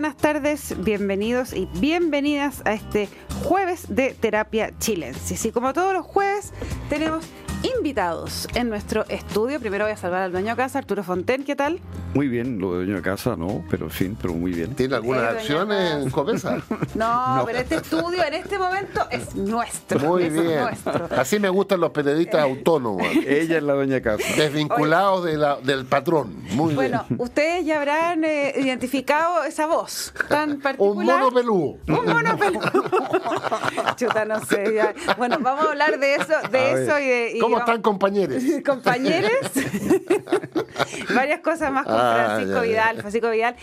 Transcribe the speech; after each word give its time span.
buenas 0.00 0.16
tardes, 0.16 0.76
bienvenidos 0.84 1.52
y 1.52 1.66
bienvenidas 1.80 2.62
a 2.64 2.72
este 2.72 3.08
jueves 3.42 3.86
de 3.88 4.10
Terapia 4.10 4.72
Chilensis. 4.78 5.44
Y 5.44 5.50
como 5.50 5.72
todos 5.72 5.92
los 5.92 6.06
jueves, 6.06 6.52
tenemos 6.88 7.26
invitados 7.62 8.46
en 8.54 8.68
nuestro 8.68 9.04
estudio. 9.08 9.60
Primero 9.60 9.84
voy 9.84 9.92
a 9.92 9.96
salvar 9.96 10.22
al 10.22 10.32
dueño 10.32 10.50
de 10.50 10.56
casa, 10.56 10.78
Arturo 10.78 11.02
Fonten, 11.02 11.44
¿qué 11.44 11.56
tal? 11.56 11.80
Muy 12.14 12.28
bien, 12.28 12.58
lo 12.58 12.72
de 12.72 12.76
dueño 12.78 12.96
de 12.96 13.02
casa 13.02 13.36
no, 13.36 13.64
pero 13.70 13.86
en 13.86 13.90
fin, 13.90 14.16
pero 14.20 14.32
muy 14.34 14.52
bien. 14.52 14.74
¿Tiene 14.74 14.96
algunas 14.96 15.22
Sí, 15.32 15.38
acciones 15.52 15.92
en 16.04 16.10
Copesa? 16.10 16.58
No, 16.94 17.42
pero 17.46 17.58
este 17.58 17.76
estudio 17.76 18.24
en 18.24 18.34
este 18.34 18.58
momento 18.58 19.06
es 19.10 19.34
nuestro. 19.34 19.98
Muy 20.00 20.24
es 20.24 20.32
bien. 20.32 20.60
nuestro. 20.60 21.08
Así 21.16 21.38
me 21.38 21.48
gustan 21.48 21.80
los 21.80 21.90
periodistas 21.90 22.42
autónomos, 22.42 23.06
Ella 23.26 23.58
es 23.58 23.62
la 23.62 23.74
dueña 23.74 23.94
de 23.96 24.02
casa. 24.02 24.24
desvinculados 24.36 25.24
de 25.24 25.36
la- 25.36 25.56
del 25.56 25.84
patrón. 25.86 26.34
Muy 26.52 26.74
Bueno, 26.74 27.04
bien. 27.08 27.20
ustedes 27.20 27.64
ya 27.66 27.78
habrán 27.78 28.24
eh, 28.24 28.54
identificado 28.56 29.44
esa 29.44 29.66
voz 29.66 30.12
tan 30.28 30.52
Un 30.52 30.60
particular. 30.60 31.18
mono 31.20 31.30
peludo. 31.34 31.76
Un 31.88 32.06
mono 32.06 32.36
peludo. 32.38 32.70
Chuta, 33.96 34.24
no 34.24 34.40
sé. 34.44 34.74
ya. 34.74 34.94
Bueno, 35.16 35.38
vamos 35.40 35.66
a 35.66 35.70
hablar 35.70 35.98
de 35.98 36.14
eso, 36.14 36.32
de 36.50 36.58
A 36.58 36.70
eso 36.72 36.94
ver, 36.94 37.02
y 37.02 37.06
de. 37.06 37.32
y 37.38 37.40
¿Cómo 37.48 37.58
están, 37.60 37.82
compañeros? 37.82 38.42
compañeros. 38.66 39.30
Varias 41.14 41.40
cosas 41.40 41.72
más 41.72 41.84
con 41.84 41.94
Ah, 41.96 42.24
Francisco 42.36 42.54
ya, 42.54 42.60
ya. 42.64 42.68
Vidal. 42.68 42.96
Francisco 43.00 43.30
Vidal, 43.30 43.56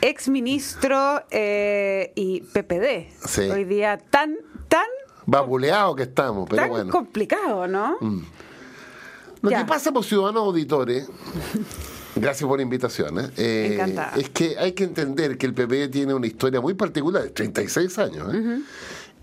ex 0.00 0.28
ministro 0.28 1.22
eh, 1.30 2.12
y 2.14 2.40
PPD. 2.40 3.08
Sí. 3.28 3.42
Hoy 3.42 3.64
día 3.64 3.98
tan, 3.98 4.36
tan, 4.68 4.86
Vapuleados 5.26 5.94
que 5.96 6.02
estamos, 6.04 6.48
pero 6.48 6.62
tan 6.62 6.70
bueno. 6.70 6.84
Mm. 6.86 6.90
complicado, 6.90 7.68
¿no? 7.68 7.96
Lo 9.40 9.50
Ya. 9.50 9.58
que 9.60 9.64
pasa 9.66 9.92
por 9.92 10.04
ciudadanos 10.04 10.42
auditores, 10.44 11.08
gracias 12.16 12.48
por 12.48 12.58
la 12.58 12.62
invitación, 12.62 13.18
¿eh? 13.20 13.30
Eh, 13.36 13.96
es 14.16 14.28
que 14.30 14.56
hay 14.58 14.72
que 14.72 14.84
entender 14.84 15.36
que 15.38 15.46
el 15.46 15.54
PP 15.54 15.88
tiene 15.88 16.14
una 16.14 16.26
historia 16.26 16.60
muy 16.60 16.74
particular, 16.74 17.28
36 17.30 17.98
años. 17.98 18.34
¿eh? 18.34 18.60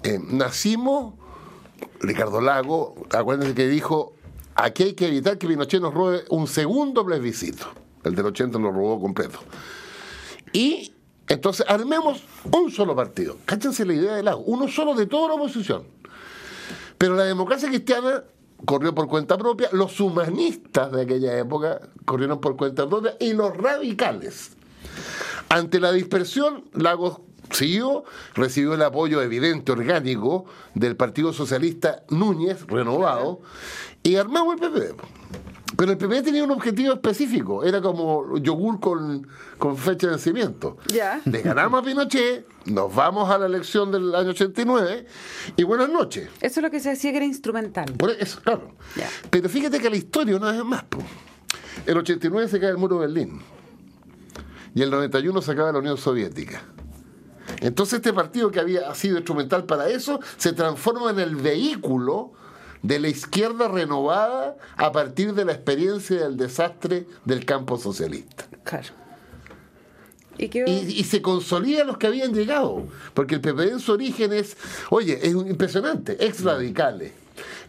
Eh, 0.03 0.19
nacimos, 0.29 1.15
Ricardo 1.99 2.41
Lago, 2.41 2.95
acuérdense 3.11 3.55
que 3.55 3.67
dijo, 3.67 4.13
aquí 4.55 4.83
hay 4.83 4.93
que 4.93 5.07
evitar 5.07 5.37
que 5.37 5.47
Pinochet 5.47 5.81
nos 5.81 5.93
robe 5.93 6.23
un 6.29 6.47
segundo 6.47 7.05
plebiscito. 7.05 7.67
El 8.03 8.15
del 8.15 8.27
80 8.27 8.57
lo 8.59 8.71
robó 8.71 8.99
completo. 8.99 9.39
Y 10.53 10.93
entonces 11.27 11.65
armemos 11.67 12.23
un 12.51 12.71
solo 12.71 12.95
partido. 12.95 13.37
Cáchense 13.45 13.85
la 13.85 13.93
idea 13.93 14.15
del 14.15 14.25
Lago, 14.25 14.41
uno 14.45 14.67
solo 14.67 14.95
de 14.95 15.05
toda 15.05 15.29
la 15.29 15.33
oposición. 15.35 15.83
Pero 16.97 17.15
la 17.15 17.23
democracia 17.23 17.69
cristiana 17.69 18.23
corrió 18.65 18.93
por 18.93 19.07
cuenta 19.07 19.37
propia, 19.37 19.69
los 19.71 19.99
humanistas 19.99 20.91
de 20.91 21.03
aquella 21.03 21.37
época 21.37 21.81
corrieron 22.05 22.41
por 22.41 22.57
cuenta 22.57 22.87
propia 22.87 23.15
y 23.19 23.33
los 23.33 23.55
radicales. 23.55 24.51
Ante 25.49 25.79
la 25.79 25.91
dispersión, 25.91 26.65
Lagos 26.73 27.19
siguió, 27.51 28.03
recibió 28.33 28.73
el 28.73 28.81
apoyo 28.81 29.21
evidente, 29.21 29.71
orgánico, 29.71 30.45
del 30.73 30.95
Partido 30.95 31.33
Socialista 31.33 32.03
Núñez, 32.09 32.65
renovado, 32.67 33.41
y 34.03 34.15
armamos 34.15 34.55
el 34.59 34.71
PP. 34.71 34.95
Pero 35.77 35.91
el 35.91 35.97
PP 35.97 36.23
tenía 36.23 36.43
un 36.43 36.51
objetivo 36.51 36.93
específico, 36.93 37.63
era 37.63 37.81
como 37.81 38.37
yogur 38.37 38.79
con, 38.79 39.27
con 39.57 39.77
fecha 39.77 40.07
de 40.07 40.13
vencimiento. 40.13 40.77
Ya. 40.87 41.21
Le 41.25 41.41
ganamos 41.41 41.81
a 41.81 41.85
Pinochet, 41.85 42.45
nos 42.65 42.93
vamos 42.93 43.29
a 43.29 43.37
la 43.37 43.45
elección 43.45 43.91
del 43.91 44.13
año 44.13 44.31
89 44.31 45.05
y 45.55 45.63
buenas 45.63 45.87
noches. 45.89 46.27
Eso 46.41 46.59
es 46.59 46.63
lo 46.63 46.69
que 46.69 46.79
se 46.79 46.89
decía 46.89 47.11
que 47.11 47.17
era 47.17 47.25
instrumental. 47.25 47.93
Por 47.93 48.09
eso, 48.11 48.41
claro. 48.41 48.73
Ya. 48.95 49.07
Pero 49.29 49.47
fíjate 49.47 49.79
que 49.79 49.89
la 49.89 49.95
historia 49.95 50.35
una 50.35 50.51
vez 50.51 50.65
más. 50.65 50.83
po. 50.83 50.99
El 51.85 51.97
89 51.97 52.49
se 52.49 52.59
cae 52.59 52.71
el 52.71 52.77
muro 52.77 52.99
de 52.99 53.07
Berlín. 53.07 53.39
Y 54.75 54.81
el 54.81 54.91
91 54.91 55.41
se 55.41 55.51
acaba 55.51 55.71
la 55.71 55.79
Unión 55.79 55.97
Soviética. 55.97 56.61
Entonces 57.61 57.95
este 57.97 58.13
partido 58.13 58.51
que 58.51 58.59
había 58.59 58.93
sido 58.95 59.17
instrumental 59.17 59.65
para 59.65 59.89
eso 59.89 60.19
se 60.37 60.53
transforma 60.53 61.11
en 61.11 61.19
el 61.19 61.35
vehículo 61.35 62.31
de 62.81 62.99
la 62.99 63.09
izquierda 63.09 63.67
renovada 63.67 64.55
a 64.77 64.91
partir 64.91 65.33
de 65.33 65.43
la 65.45 65.51
experiencia 65.51 66.21
del 66.21 66.37
desastre 66.37 67.05
del 67.25 67.43
campo 67.45 67.77
socialista. 67.77 68.45
Claro. 68.63 68.87
¿Y 70.37 70.47
qué? 70.47 70.63
Y, 70.65 70.99
y 70.99 71.03
se 71.03 71.21
consolida 71.21 71.83
los 71.83 71.97
que 71.97 72.07
habían 72.07 72.33
llegado. 72.33 72.83
Porque 73.13 73.35
el 73.35 73.41
PP 73.41 73.71
en 73.71 73.79
su 73.81 73.91
origen 73.91 74.31
es, 74.31 74.55
oye, 74.89 75.19
es 75.21 75.35
un- 75.35 75.47
impresionante, 75.49 76.15
ex 76.25 76.43
radicales, 76.45 77.11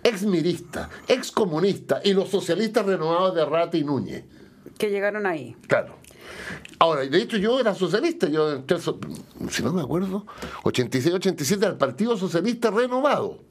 ex 0.04 0.22
miristas, 0.22 0.88
ex 1.08 1.32
comunistas 1.32 2.00
y 2.04 2.12
los 2.12 2.28
socialistas 2.28 2.86
renovados 2.86 3.34
de 3.34 3.44
Rata 3.44 3.76
y 3.76 3.82
Núñez. 3.82 4.22
que 4.78 4.88
llegaron 4.90 5.26
ahí. 5.26 5.56
Claro. 5.66 5.96
Ahora, 6.78 7.02
de 7.02 7.18
hecho 7.18 7.36
yo 7.36 7.60
era 7.60 7.74
socialista, 7.74 8.28
yo 8.28 8.52
entré, 8.52 8.78
si 8.78 9.62
no 9.62 9.72
me 9.72 9.82
acuerdo, 9.82 10.26
86-87 10.64 11.64
al 11.64 11.76
Partido 11.76 12.16
Socialista 12.16 12.70
Renovado. 12.70 13.50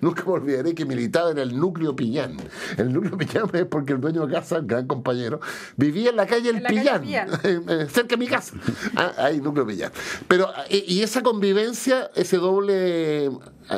Nunca 0.00 0.24
me 0.24 0.32
olvidaré 0.32 0.74
que 0.74 0.84
militaba 0.84 1.30
en 1.30 1.38
el 1.38 1.58
núcleo 1.58 1.94
Pillán. 1.96 2.36
El 2.76 2.92
núcleo 2.92 3.16
Pillán 3.16 3.48
es 3.52 3.64
porque 3.64 3.92
el 3.92 4.00
dueño 4.00 4.26
de 4.26 4.32
casa, 4.34 4.58
el 4.58 4.66
gran 4.66 4.86
compañero, 4.86 5.40
vivía 5.76 6.10
en 6.10 6.16
la 6.16 6.26
calle 6.26 6.50
El 6.50 6.56
En 6.56 6.62
la 6.62 6.68
calle 6.68 7.00
Pillán, 7.00 7.28
cerca 7.88 8.08
de 8.08 8.16
mi 8.16 8.26
casa. 8.26 8.54
Ah, 8.96 9.12
ahí, 9.18 9.40
núcleo 9.40 9.66
Pillán. 9.66 9.92
Pero, 10.28 10.48
eh, 10.68 10.84
y 10.86 11.02
esa 11.02 11.22
convivencia, 11.22 12.10
ese 12.14 12.36
doble 12.36 13.26
eh, 13.26 13.30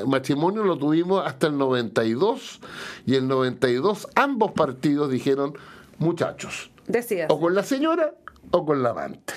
matrimonio 0.07 0.63
lo 0.65 0.77
tuvimos 0.77 1.25
hasta 1.27 1.47
el 1.47 1.57
92, 1.57 2.61
y 3.07 3.15
el 3.15 3.29
92 3.29 4.09
ambos 4.15 4.53
partidos 4.53 5.11
dijeron, 5.11 5.55
muchachos, 5.99 6.71
Decías. 6.87 7.29
o 7.31 7.41
con 7.41 7.55
la 7.55 7.63
señora 7.63 8.13
o 8.51 8.65
con 8.65 8.83
la 8.83 8.91
amante. 8.91 9.33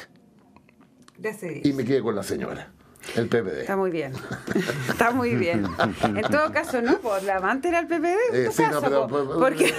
Y 1.64 1.74
me 1.74 1.84
quedé 1.84 2.02
con 2.02 2.16
la 2.16 2.24
señora, 2.24 2.72
el 3.16 3.28
PPD. 3.28 3.62
Está 3.62 3.75
muy 3.75 3.92
bien. 3.92 4.14
Está 4.90 5.12
muy 5.12 5.36
bien. 5.36 5.66
En 6.03 6.22
todo 6.31 6.52
caso, 6.52 6.81
no, 6.81 6.97
pues 7.00 7.24
la 7.24 7.38
amante 7.38 7.68
era 7.70 7.80
el 7.80 7.88
PPD 7.88 8.06
en 8.06 8.36
Eh, 8.36 8.46
tu 8.47 8.52
sí, 8.53 8.64
no, 8.64 8.70
caso, 8.70 8.81
pero- 8.81 9.08
po, 9.08 9.18
pero- 9.28 9.40
porque, 9.40 9.74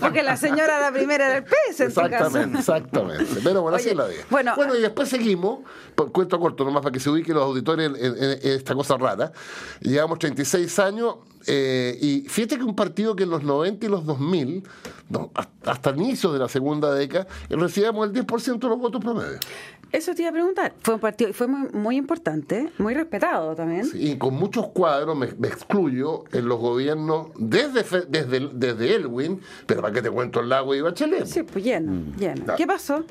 porque 0.00 0.22
la 0.22 0.36
señora 0.36 0.80
la 0.80 0.92
primera 0.92 1.26
era 1.26 1.36
el 1.38 1.44
PS 1.44 1.84
en 1.84 1.88
tu 1.88 1.94
caso. 2.00 2.06
Exactamente, 2.06 2.58
exactamente. 2.58 3.40
Pero 3.42 3.62
bueno, 3.62 3.76
así 3.76 3.88
es 3.90 3.96
la 3.96 4.06
vida. 4.06 4.24
bueno, 4.30 4.54
y 4.76 4.80
después 4.80 5.08
seguimos, 5.08 5.60
por 5.94 6.12
cuento 6.12 6.38
corto 6.38 6.64
nomás 6.64 6.82
para 6.82 6.92
que 6.92 7.00
se 7.00 7.10
ubiquen 7.10 7.34
los 7.34 7.44
auditores 7.44 7.88
en, 7.88 7.96
en- 7.96 8.22
en 8.22 8.38
esta 8.52 8.74
cosa 8.74 8.96
rara. 8.96 9.32
Llevamos 9.80 10.18
36 10.18 10.78
años 10.78 11.16
eh, 11.46 11.96
y 12.00 12.20
fíjate 12.28 12.58
que 12.58 12.64
un 12.64 12.74
partido 12.76 13.14
que 13.16 13.22
en 13.22 13.30
los 13.30 13.42
90 13.42 13.86
y 13.86 13.88
los 13.88 14.04
2000, 14.04 14.62
no, 15.08 15.30
hasta 15.34 15.58
hasta 15.68 15.90
el 15.90 15.96
inicio 15.98 16.32
de 16.32 16.38
la 16.38 16.48
segunda 16.48 16.94
década, 16.94 17.26
recibíamos 17.50 18.06
el 18.08 18.14
10% 18.14 18.58
de 18.58 18.68
los 18.68 18.78
votos 18.78 19.02
promedio. 19.02 19.38
Eso 19.90 20.14
te 20.14 20.22
iba 20.22 20.28
a 20.30 20.32
preguntar. 20.32 20.74
Fue 20.82 20.94
un 20.94 21.00
partido, 21.00 21.30
y 21.30 21.32
fue 21.32 21.46
muy, 21.46 21.68
muy 21.72 21.96
importante, 21.96 22.70
muy 22.78 22.92
respetado 22.94 23.54
también. 23.54 23.86
Y 23.94 24.16
con 24.18 24.34
muchos 24.34 24.68
cuadros, 24.68 25.16
me, 25.16 25.28
me 25.38 25.48
excluyo, 25.48 26.24
en 26.32 26.46
los 26.46 26.58
gobiernos 26.58 27.28
desde, 27.38 27.82
desde, 28.06 28.50
desde 28.52 28.94
Elwin, 28.96 29.40
pero 29.66 29.80
para 29.80 29.94
qué 29.94 30.02
te 30.02 30.10
cuento 30.10 30.40
el 30.40 30.48
lago 30.50 30.74
y 30.74 30.82
Bachelet. 30.82 31.24
Sí, 31.26 31.42
pues 31.42 31.64
lleno, 31.64 32.14
lleno. 32.18 32.44
claro. 32.44 32.56
¿Qué 32.58 32.66
pasó? 32.66 33.02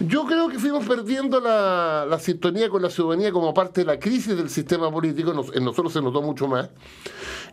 Yo 0.00 0.26
creo 0.26 0.48
que 0.48 0.58
fuimos 0.58 0.84
perdiendo 0.86 1.40
la, 1.40 2.04
la 2.08 2.18
sintonía 2.18 2.68
con 2.68 2.82
la 2.82 2.90
ciudadanía 2.90 3.30
como 3.30 3.54
parte 3.54 3.82
de 3.82 3.86
la 3.86 3.98
crisis 4.00 4.36
del 4.36 4.50
sistema 4.50 4.90
político, 4.90 5.32
nos- 5.32 5.54
en 5.54 5.64
nosotros 5.64 5.92
se 5.92 6.02
notó 6.02 6.20
mucho 6.22 6.48
más, 6.48 6.68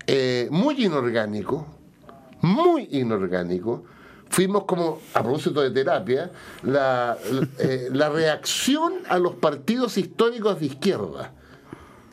Eh, 0.08 0.48
muy 0.52 0.84
inorgánico, 0.84 1.68
muy 2.42 2.88
inorgánico. 2.92 3.84
Fuimos 4.30 4.66
como, 4.66 5.00
a 5.14 5.24
propósito 5.24 5.62
de 5.62 5.72
terapia, 5.72 6.32
la, 6.64 7.18
la- 7.32 7.48
eh, 7.60 7.90
la 7.92 8.10
reacción 8.10 8.94
a 9.10 9.18
los 9.20 9.36
partidos 9.36 9.98
históricos 9.98 10.60
de 10.60 10.68
izquierda 10.68 11.34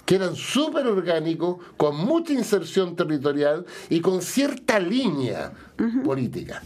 que 0.06 0.15
eran 0.15 0.37
súper 0.37 0.87
orgánicos, 0.87 1.56
con 1.76 1.97
mucha 1.97 2.32
inserción 2.32 2.94
territorial 2.94 3.66
y 3.91 4.00
con 4.00 4.22
cierta 4.22 4.78
línea 4.78 5.53
política. 6.05 6.62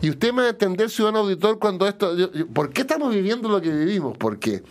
Y 0.00 0.10
usted 0.10 0.32
me 0.32 0.42
va 0.42 0.46
a 0.48 0.50
entender, 0.52 0.88
ciudadano 0.88 1.24
auditor, 1.24 1.58
cuando 1.58 1.88
esto... 1.88 2.16
yo- 2.16 2.30
yo- 2.32 2.46
¿Por 2.46 2.70
qué 2.72 2.82
estamos 2.82 3.12
viviendo 3.12 3.48
lo 3.48 3.60
que 3.60 3.68
vivimos? 3.70 4.16
Porque 4.16 4.62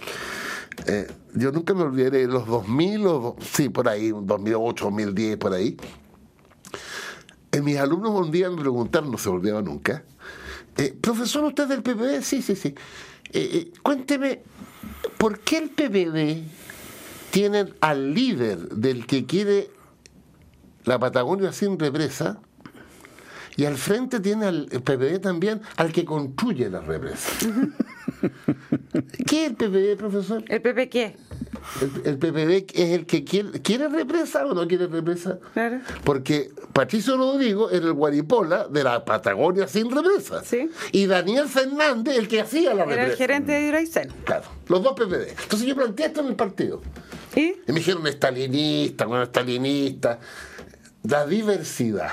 eh, 0.87 1.07
yo 1.35 1.51
nunca 1.51 1.73
me 1.73 1.83
olvidaré, 1.83 2.27
los 2.27 2.47
2000, 2.47 3.05
o, 3.07 3.35
sí, 3.41 3.67
por 3.67 3.89
ahí, 3.89 4.11
2008, 4.15 4.85
2010, 4.85 5.35
por 5.37 5.51
ahí. 5.53 5.75
Eh, 7.51 7.61
mis 7.61 7.77
alumnos 7.77 8.11
un 8.11 8.31
día 8.31 8.49
me 8.49 8.61
preguntaron, 8.61 9.11
no 9.11 9.17
se 9.17 9.29
olvidaba 9.29 9.61
nunca, 9.61 10.03
eh, 10.77 10.93
profesor, 10.99 11.43
¿usted 11.43 11.63
es 11.63 11.69
del 11.69 11.83
PPD? 11.83 12.21
Sí, 12.21 12.41
sí, 12.41 12.55
sí. 12.55 12.69
Eh, 13.33 13.49
eh, 13.53 13.71
cuénteme, 13.83 14.41
¿por 15.17 15.39
qué 15.39 15.57
el 15.57 15.69
PPD 15.69 16.43
tiene 17.31 17.65
al 17.81 18.13
líder 18.13 18.69
del 18.69 19.05
que 19.05 19.25
quiere 19.25 19.69
la 20.85 20.99
Patagonia 20.99 21.51
sin 21.51 21.77
represa 21.77 22.39
y 23.57 23.65
al 23.65 23.77
frente 23.77 24.19
tiene 24.21 24.45
al 24.45 24.65
PPD 24.67 25.19
también 25.19 25.61
al 25.77 25.91
que 25.91 26.05
construye 26.05 26.69
la 26.69 26.81
represa? 26.81 27.29
¿Qué 29.27 29.45
es 29.45 29.51
el 29.51 29.55
PPD, 29.55 29.97
profesor? 29.97 30.43
¿El 30.47 30.61
PP 30.61 30.89
qué? 30.89 31.15
El, 31.81 32.01
el 32.05 32.17
PPD 32.17 32.71
es 32.73 32.89
el 32.91 33.05
que 33.05 33.23
quiere, 33.23 33.61
quiere 33.61 33.87
represa 33.89 34.45
o 34.45 34.53
no 34.53 34.67
quiere 34.67 34.87
represa. 34.87 35.39
Claro. 35.53 35.79
Porque 36.03 36.51
Patricio 36.73 37.17
Rodrigo 37.17 37.69
era 37.69 37.85
el 37.85 37.93
guaripola 37.93 38.67
de 38.67 38.83
la 38.83 39.03
Patagonia 39.05 39.67
sin 39.67 39.89
represa. 39.89 40.43
Sí. 40.43 40.69
Y 40.91 41.05
Daniel 41.05 41.47
Fernández 41.47 42.17
el 42.17 42.27
que 42.27 42.41
hacía 42.41 42.73
la 42.73 42.83
Era 42.83 42.85
represa. 42.85 43.11
el 43.11 43.17
gerente 43.17 43.51
de 43.51 43.61
Hidroaicén. 43.67 44.09
Claro, 44.25 44.45
los 44.67 44.83
dos 44.83 44.93
PPD. 44.93 45.29
Entonces 45.43 45.67
yo 45.67 45.75
planteé 45.75 46.07
esto 46.07 46.21
en 46.21 46.27
el 46.27 46.35
partido. 46.35 46.81
¿Y? 47.35 47.41
Y 47.41 47.55
me 47.67 47.75
dijeron 47.75 48.05
estalinista, 48.07 49.05
bueno, 49.05 49.23
estalinista. 49.23 50.19
La 51.03 51.25
diversidad. 51.25 52.11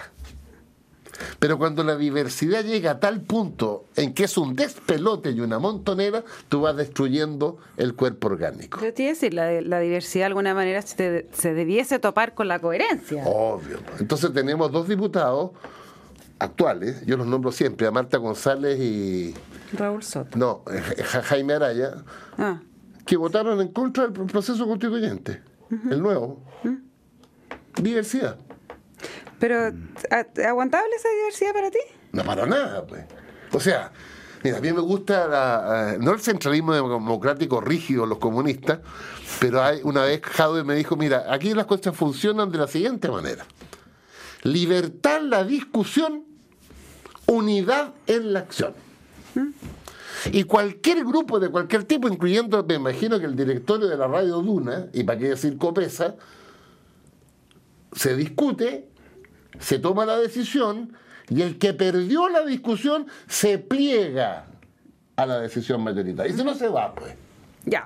Pero 1.38 1.58
cuando 1.58 1.82
la 1.84 1.96
diversidad 1.96 2.64
llega 2.64 2.92
a 2.92 3.00
tal 3.00 3.20
punto 3.22 3.84
en 3.96 4.14
que 4.14 4.24
es 4.24 4.36
un 4.38 4.54
despelote 4.54 5.30
y 5.30 5.40
una 5.40 5.58
montonera, 5.58 6.22
tú 6.48 6.60
vas 6.62 6.76
destruyendo 6.76 7.58
el 7.76 7.94
cuerpo 7.94 8.28
orgánico. 8.28 8.80
Yo 8.82 8.92
te 8.94 9.02
iba 9.02 9.10
a 9.10 9.14
decir, 9.14 9.34
la, 9.34 9.60
la 9.60 9.80
diversidad 9.80 10.22
de 10.22 10.26
alguna 10.26 10.54
manera 10.54 10.82
se, 10.82 11.26
debiese 11.54 11.98
topar 11.98 12.34
con 12.34 12.48
la 12.48 12.60
coherencia. 12.60 13.24
Obvio. 13.26 13.78
Entonces 13.98 14.32
tenemos 14.32 14.70
dos 14.72 14.88
diputados 14.88 15.50
actuales, 16.38 17.04
yo 17.04 17.16
los 17.16 17.26
nombro 17.26 17.50
siempre, 17.52 17.86
a 17.86 17.90
Marta 17.90 18.16
González 18.18 18.78
y. 18.78 19.34
Raúl 19.76 20.02
Soto. 20.02 20.38
No, 20.38 20.62
eh, 20.72 20.80
Ja- 21.02 21.22
Jaime 21.22 21.54
Araya, 21.54 22.04
Ah, 22.38 22.60
que 23.04 23.16
votaron 23.16 23.60
en 23.60 23.68
contra 23.68 24.06
del 24.06 24.12
proceso 24.26 24.66
constituyente, 24.66 25.42
el 25.90 26.00
nuevo. 26.00 26.42
Diversidad. 27.80 28.36
Pero 29.38 29.72
¿a- 30.10 30.48
¿aguantable 30.48 30.90
esa 30.96 31.08
diversidad 31.10 31.52
para 31.52 31.70
ti? 31.70 31.78
No 32.12 32.24
para 32.24 32.46
nada, 32.46 32.86
pues. 32.86 33.04
O 33.52 33.60
sea, 33.60 33.92
mira, 34.42 34.58
a 34.58 34.60
mí 34.60 34.72
me 34.72 34.80
gusta 34.80 35.26
la, 35.28 35.94
eh, 35.94 35.98
no 36.00 36.12
el 36.12 36.20
centralismo 36.20 36.72
democrático 36.74 37.60
rígido, 37.60 38.06
los 38.06 38.18
comunistas, 38.18 38.80
pero 39.40 39.62
hay, 39.62 39.80
una 39.84 40.02
vez 40.04 40.20
Jadwe 40.22 40.64
me 40.64 40.74
dijo, 40.74 40.96
mira, 40.96 41.26
aquí 41.32 41.54
las 41.54 41.66
cosas 41.66 41.94
funcionan 41.96 42.50
de 42.50 42.58
la 42.58 42.66
siguiente 42.66 43.08
manera. 43.08 43.46
Libertad 44.42 45.18
en 45.18 45.30
la 45.30 45.44
discusión, 45.44 46.24
unidad 47.26 47.92
en 48.06 48.32
la 48.32 48.40
acción. 48.40 48.74
Y 50.32 50.44
cualquier 50.44 51.04
grupo 51.04 51.38
de 51.38 51.48
cualquier 51.48 51.84
tipo, 51.84 52.08
incluyendo, 52.08 52.64
me 52.64 52.74
imagino 52.74 53.20
que 53.20 53.26
el 53.26 53.36
directorio 53.36 53.86
de 53.86 53.96
la 53.96 54.08
radio 54.08 54.38
Duna, 54.42 54.86
y 54.92 55.04
para 55.04 55.18
qué 55.18 55.28
decir 55.28 55.56
Copesa, 55.58 56.16
se 57.92 58.16
discute, 58.16 58.87
se 59.58 59.78
toma 59.78 60.04
la 60.06 60.16
decisión 60.18 60.92
y 61.28 61.42
el 61.42 61.58
que 61.58 61.74
perdió 61.74 62.28
la 62.28 62.44
discusión 62.44 63.06
se 63.26 63.58
pliega 63.58 64.46
a 65.16 65.26
la 65.26 65.40
decisión 65.40 65.82
mayoritaria. 65.82 66.32
Y 66.32 66.36
si 66.36 66.44
no 66.44 66.54
se 66.54 66.68
va, 66.68 66.94
pues. 66.94 67.14
Ya. 67.64 67.84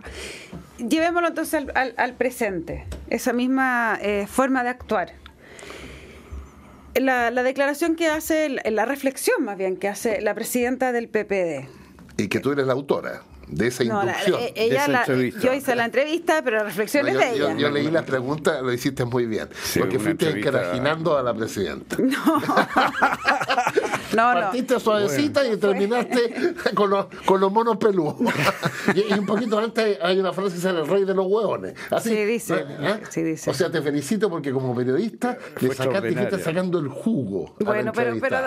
Llevémoslo 0.79 1.29
entonces 1.29 1.55
al, 1.55 1.73
al- 1.75 1.95
al 1.97 2.15
presente, 2.15 2.87
esa 3.11 3.33
misma 3.33 3.99
eh, 4.01 4.27
forma 4.29 4.63
de 4.63 4.69
actuar. 4.69 5.13
La, 6.95 7.31
la 7.31 7.43
declaración 7.43 7.97
que 7.97 8.09
hace, 8.09 8.49
la, 8.51 8.63
la 8.71 8.85
reflexión 8.85 9.43
más 9.45 9.57
bien 9.57 9.77
que 9.79 9.89
hace 9.89 10.21
la 10.21 10.35
presidenta 10.35 10.93
del 10.93 11.09
PPD. 11.09 11.69
Y 12.19 12.29
que 12.29 12.39
tú 12.39 12.53
eres 12.53 12.67
la 12.67 12.75
autora 12.75 13.23
de 13.53 13.67
esa 13.69 13.85
No, 13.85 14.03
inducción. 14.03 14.41
eh, 14.41 14.53
ella 14.57 14.83
esa 14.83 14.89
la- 14.93 14.99
entrevista. 15.01 15.41
yo 15.41 15.55
hice 15.55 15.75
la 15.77 15.85
entrevista, 15.85 16.43
pero 16.43 16.57
la 16.59 16.65
reflexión 16.65 17.05
No, 17.07 17.09
es 17.13 17.15
yo, 17.15 17.21
de 17.21 17.39
yo- 17.39 17.49
ella. 17.51 17.59
yo 17.59 17.71
leí 17.71 17.91
las 17.91 18.05
preguntas, 18.05 18.63
lo 18.63 18.73
hiciste 18.73 19.05
muy 19.05 19.27
bien. 19.27 19.49
Sí, 19.63 19.79
porque 19.81 19.99
fuiste 19.99 20.27
entrevista- 20.27 20.49
encarajinando 20.59 21.17
a 21.19 21.23
la 21.23 21.35
presidenta. 21.35 21.97
No, 21.99 22.43
no. 24.17 24.23
Partiste 24.33 24.81
suavecita 24.81 25.47
y 25.47 25.57
terminaste 25.57 26.55
con 26.75 26.91
los, 26.91 27.07
con 27.25 27.41
los 27.41 27.53
monos 27.53 27.77
peludos. 27.77 28.17
y, 28.95 29.13
y 29.13 29.19
un 29.19 29.27
poquito 29.27 29.59
antes 29.59 29.99
hay 30.03 30.19
una 30.19 30.33
frase 30.33 30.51
que 30.51 30.55
dice 30.57 30.71
el 30.71 30.87
rey 30.87 31.05
de 31.05 31.15
los 31.15 31.27
hueones. 31.27 31.75
Así, 31.91 32.11
Sí, 32.11 32.25
dice, 32.25 32.65
¿eh? 32.69 33.01
sí, 33.09 33.23
dice. 33.23 33.51
O 33.51 33.55
sea, 33.55 33.71
te 33.71 33.81
felicito 33.81 34.29
porque 34.29 34.53
como 34.53 34.75
periodista 34.75 35.39
le 35.61 35.75
sacaste 35.75 36.09
y 36.09 36.13
extraordinaria. 36.13 36.39
sacando 36.39 36.79
el 36.79 36.89
jugo. 36.89 37.57
a 37.61 37.65
la 37.65 37.71
Bueno, 37.71 37.93
pero, 37.95 38.17
pero 38.21 38.39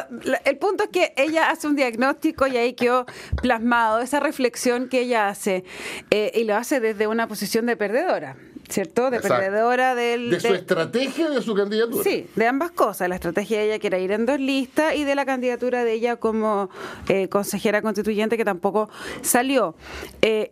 el 0.44 0.58
punto 0.58 0.84
es 0.86 0.90
que 0.90 1.14
ella 1.18 1.50
hace 1.50 1.68
un 1.68 1.76
diagnóstico 1.76 2.48
y 2.48 2.58
ahí 2.58 2.74
quedó 2.74 3.06
plasmado 3.42 4.00
esa 4.00 4.20
reflexión 4.20 4.88
que 4.90 5.02
ella 5.02 5.30
hace 5.30 5.64
eh, 6.12 6.32
y 6.36 6.44
lo 6.44 6.56
hace 6.56 6.80
desde 6.80 7.08
una 7.08 7.28
posición 7.28 7.66
de 7.66 7.76
perdedora, 7.78 8.38
¿cierto? 8.70 9.10
De 9.10 9.18
Exacto. 9.18 9.44
perdedora 9.44 9.96
del... 9.96 10.30
de 10.32 10.40
su 10.40 10.48
de- 10.50 10.56
estrategia 10.56 11.30
y 11.32 11.36
de 11.36 11.42
su 11.42 11.54
candidatura. 11.56 12.04
Sí, 12.04 12.28
de 12.36 12.48
ambas 12.48 12.72
cosas. 12.72 13.08
La 13.10 13.16
estrategia 13.16 13.60
de 13.60 13.66
ella 13.66 13.80
que 13.80 13.88
era 13.88 14.00
ir 14.00 14.12
en 14.12 14.26
dos 14.26 14.40
listas 14.40 14.96
y 14.96 15.04
de 15.04 15.16
la 15.16 15.26
candidatura 15.26 15.84
de 15.84 15.94
ella 15.94 16.16
como 16.18 16.70
eh, 17.08 17.28
consejera 17.30 17.82
constituyente 17.82 18.38
que 18.38 18.46
tampoco 18.46 18.90
salió. 19.22 19.76
Eh, 20.22 20.52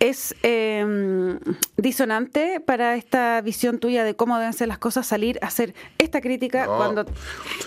¿Es 0.00 0.34
eh, 0.42 1.38
disonante 1.76 2.60
para 2.60 2.96
esta 2.96 3.40
visión 3.40 3.78
tuya 3.78 4.04
de 4.04 4.14
cómo 4.16 4.36
deben 4.38 4.52
ser 4.52 4.68
las 4.68 4.78
cosas 4.78 5.06
salir 5.06 5.38
a 5.40 5.46
hacer 5.46 5.74
esta 5.98 6.20
crítica 6.20 6.66
No. 6.66 6.76
cuando, 6.76 7.06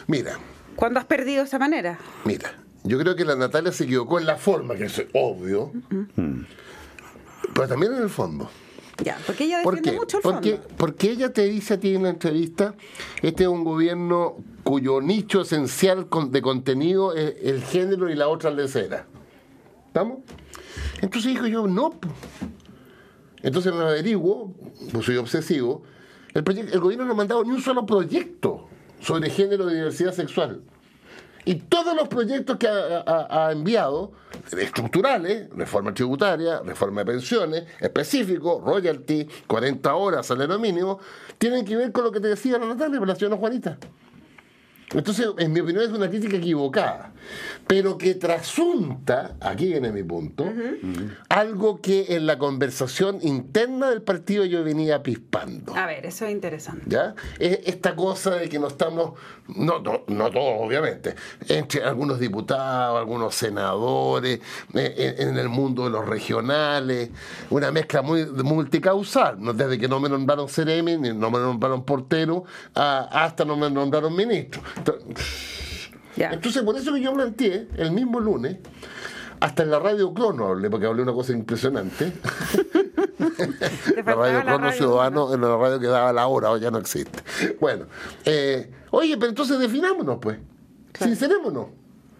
Mira, 0.07 0.37
cuando 0.75 0.99
has 0.99 1.05
perdido 1.05 1.43
esa 1.43 1.57
manera? 1.57 1.97
mira. 2.25 2.53
Yo 2.83 2.97
creo 2.99 3.15
que 3.17 3.25
la 3.25 3.35
Natalia 3.35 3.71
se 3.73 3.83
equivocó 3.83 4.17
en 4.19 4.25
la 4.25 4.37
forma, 4.37 4.75
que 4.75 4.85
es 4.85 5.03
obvio, 5.13 5.73
pero 7.53 7.67
también 7.67 7.93
en 7.93 8.03
el 8.03 8.09
fondo. 8.09 8.49
Ya, 9.03 9.17
porque 9.27 9.43
ella 9.45 9.61
¿Por 9.63 9.75
defiende 9.75 9.91
qué? 9.91 9.97
mucho 9.97 10.17
el 10.17 10.23
Porque, 10.23 10.51
fondo. 10.57 10.67
porque 10.77 11.11
ella 11.11 11.31
te 11.31 11.43
dice 11.43 11.75
a 11.75 11.79
ti 11.79 11.93
en 11.95 12.03
la 12.03 12.09
entrevista, 12.09 12.73
este 13.21 13.43
es 13.43 13.49
un 13.49 13.63
gobierno 13.63 14.37
cuyo 14.63 15.01
nicho 15.01 15.41
esencial 15.41 16.07
de 16.31 16.41
contenido 16.41 17.13
es 17.13 17.35
el 17.43 17.61
género 17.63 18.09
y 18.09 18.15
la 18.15 18.27
otra 18.27 18.49
lecera. 18.49 19.05
¿Estamos? 19.87 20.19
Entonces 21.01 21.31
digo 21.33 21.45
yo, 21.47 21.67
no. 21.67 21.93
Entonces 23.43 23.71
me 23.73 23.81
averiguo, 23.83 24.53
pues 24.91 25.05
soy 25.05 25.17
obsesivo, 25.17 25.83
el 26.33 26.43
gobierno 26.79 27.05
no 27.05 27.11
ha 27.13 27.15
mandado 27.15 27.43
ni 27.43 27.51
un 27.51 27.61
solo 27.61 27.85
proyecto 27.85 28.67
sobre 28.99 29.29
género 29.29 29.69
y 29.69 29.75
diversidad 29.75 30.11
sexual. 30.13 30.61
Y 31.47 31.55
todos 31.55 31.95
los 31.95 32.09
proyectos 32.09 32.57
que 32.57 32.67
ha, 32.67 33.49
enviado, 33.53 34.11
estructurales, 34.51 35.49
reforma 35.55 35.93
tributaria, 35.93 36.59
reforma 36.59 37.05
de 37.05 37.13
pensiones, 37.13 37.63
específico, 37.79 38.61
royalty, 38.65 39.25
40 39.47 39.95
horas, 39.95 40.25
salario 40.25 40.59
mínimo, 40.59 40.99
tienen 41.37 41.63
que 41.63 41.77
ver 41.77 41.93
con 41.93 42.03
lo 42.03 42.11
que 42.11 42.19
te 42.19 42.27
decía 42.27 42.57
la 42.57 42.65
Natalia, 42.65 42.99
la 42.99 43.15
señora 43.15 43.37
Juanita. 43.37 43.77
Entonces, 44.93 45.27
en 45.37 45.51
mi 45.51 45.59
opinión, 45.59 45.83
es 45.83 45.89
una 45.89 46.09
crítica 46.09 46.37
equivocada, 46.37 47.11
pero 47.67 47.97
que 47.97 48.15
trasunta, 48.15 49.35
aquí 49.41 49.67
viene 49.67 49.91
mi 49.91 50.01
punto, 50.01 50.45
algo 51.27 51.81
que 51.81 52.15
en 52.15 52.25
la 52.25 52.37
conversación 52.37 53.19
interna 53.21 53.89
del 53.89 54.01
partido 54.01 54.45
yo 54.45 54.63
venía 54.63 55.03
pispando. 55.03 55.75
A 55.75 55.87
ver, 55.87 56.05
eso 56.05 56.25
es 56.25 56.31
interesante. 56.31 56.85
¿Ya? 56.87 57.15
Es 57.37 57.59
esta 57.65 57.97
cosa 57.97 58.35
de 58.35 58.47
que 58.47 58.59
no 58.59 58.67
estamos, 58.67 59.19
no, 59.57 59.79
no, 59.79 60.03
no 60.07 60.31
todos 60.31 60.61
obviamente, 60.61 61.15
entre 61.49 61.83
algunos 61.83 62.17
diputados, 62.17 62.97
algunos 62.97 63.35
senadores, 63.35 64.39
eh, 64.73 65.15
en, 65.19 65.37
el 65.37 65.49
mundo 65.49 65.83
de 65.83 65.89
los 65.89 66.07
regionales, 66.07 67.09
una 67.49 67.71
mezcla 67.73 68.01
muy 68.01 68.25
multicausal, 68.25 69.37
desde 69.53 69.77
que 69.77 69.89
no 69.89 69.99
me 69.99 70.07
nombraron 70.07 70.47
Ceremi, 70.47 70.95
no 70.95 71.29
me 71.29 71.39
nombraron 71.39 71.83
portero, 71.83 72.45
hasta 72.73 73.43
no 73.43 73.57
me 73.57 73.69
nombraron 73.69 74.15
ministro. 74.15 74.61
Entonces, 76.17 76.63
por 76.63 76.75
eso 76.77 76.93
que 76.93 77.01
yo 77.01 77.13
planteé 77.13 77.67
el 77.77 77.91
mismo 77.91 78.19
lunes, 78.19 78.57
hasta 79.39 79.63
en 79.63 79.71
la 79.71 79.79
radio 79.79 80.13
Crono 80.13 80.47
hablé, 80.47 80.69
porque 80.69 80.87
hablé 80.87 81.03
una 81.03 81.13
cosa 81.13 81.33
impresionante. 81.33 82.11
Te 83.17 84.03
La 84.05 84.15
radio 84.15 84.41
Crono 84.41 84.57
radio, 84.57 84.77
Ciudadano, 84.77 85.33
en 85.33 85.41
la 85.41 85.57
radio 85.57 85.79
que 85.79 85.87
daba 85.87 86.13
la 86.13 86.27
hora, 86.27 86.51
hoy 86.51 86.59
ya 86.59 86.71
no 86.71 86.79
existe. 86.79 87.19
Bueno, 87.59 87.85
eh, 88.25 88.71
oye, 88.91 89.15
pero 89.17 89.29
entonces 89.29 89.59
definámonos, 89.59 90.17
pues. 90.19 90.37
Claro. 90.91 91.11
Sincerémonos. 91.11 91.67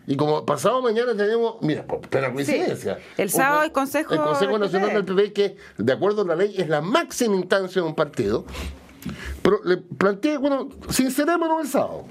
Y 0.05 0.15
como 0.15 0.45
pasado 0.45 0.81
mañana 0.81 1.13
tenemos, 1.15 1.55
mira, 1.61 1.85
por 1.85 1.99
plena 1.99 2.31
coincidencia. 2.31 2.97
El 3.17 3.29
sábado 3.29 3.61
hay 3.61 3.71
Consejo 3.71 4.13
El 4.13 4.21
Consejo 4.21 4.57
Nacional 4.57 4.93
del 4.93 5.03
PP. 5.03 5.21
PP, 5.21 5.33
que 5.33 5.57
de 5.77 5.93
acuerdo 5.93 6.21
a 6.21 6.25
la 6.25 6.35
ley 6.35 6.55
es 6.57 6.69
la 6.69 6.81
máxima 6.81 7.35
instancia 7.35 7.81
de 7.81 7.87
un 7.87 7.95
partido. 7.95 8.45
Pero 9.41 9.59
le 9.65 9.77
planteé, 9.77 10.37
bueno, 10.37 10.69
sincerémonos 10.89 11.61
el 11.61 11.67
sábado. 11.67 12.05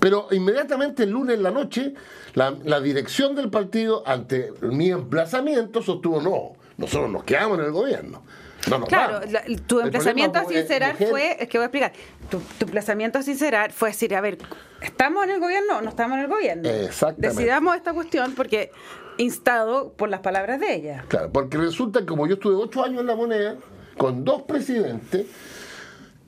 Pero 0.00 0.28
inmediatamente 0.30 1.04
el 1.04 1.10
lunes 1.10 1.36
en 1.36 1.42
la 1.42 1.50
noche, 1.50 1.94
la, 2.34 2.54
la 2.64 2.80
dirección 2.80 3.34
del 3.34 3.50
partido, 3.50 4.02
ante 4.06 4.52
mi 4.62 4.90
emplazamiento, 4.90 5.82
sostuvo, 5.82 6.20
no, 6.20 6.52
nosotros 6.76 7.10
nos 7.10 7.24
quedamos 7.24 7.58
en 7.58 7.64
el 7.66 7.72
gobierno. 7.72 8.22
No 8.70 8.84
Claro, 8.84 9.14
vamos". 9.14 9.32
la- 9.32 9.42
tu 9.66 9.80
El 9.80 9.86
emplazamiento 9.86 10.38
a 10.38 10.44
sincerar 10.44 10.92
mujer, 10.92 11.08
fue, 11.08 11.36
es 11.40 11.48
que 11.48 11.58
voy 11.58 11.62
a 11.64 11.66
explicar, 11.66 11.92
tu, 12.30 12.38
tu 12.38 12.64
emplazamiento 12.66 13.18
a 13.18 13.22
sincerar 13.22 13.72
fue 13.72 13.88
decir, 13.88 14.14
a 14.14 14.20
ver, 14.20 14.38
¿estamos 14.80 15.24
en 15.24 15.30
el 15.30 15.40
gobierno 15.40 15.78
o 15.78 15.82
no 15.82 15.88
estamos 15.88 16.16
en 16.18 16.24
el 16.24 16.28
gobierno? 16.30 16.68
Exactamente. 16.68 17.28
Decidamos 17.36 17.74
esta 17.76 17.92
cuestión 17.92 18.34
porque 18.36 18.70
instado 19.18 19.92
por 19.94 20.08
las 20.10 20.20
palabras 20.20 20.60
de 20.60 20.74
ella. 20.74 21.04
Claro, 21.08 21.30
porque 21.32 21.58
resulta 21.58 22.00
que 22.00 22.06
como 22.06 22.26
yo 22.28 22.34
estuve 22.34 22.54
ocho 22.54 22.84
años 22.84 23.00
en 23.00 23.06
la 23.08 23.16
moneda, 23.16 23.56
con 23.98 24.24
dos 24.24 24.42
presidentes, 24.42 25.26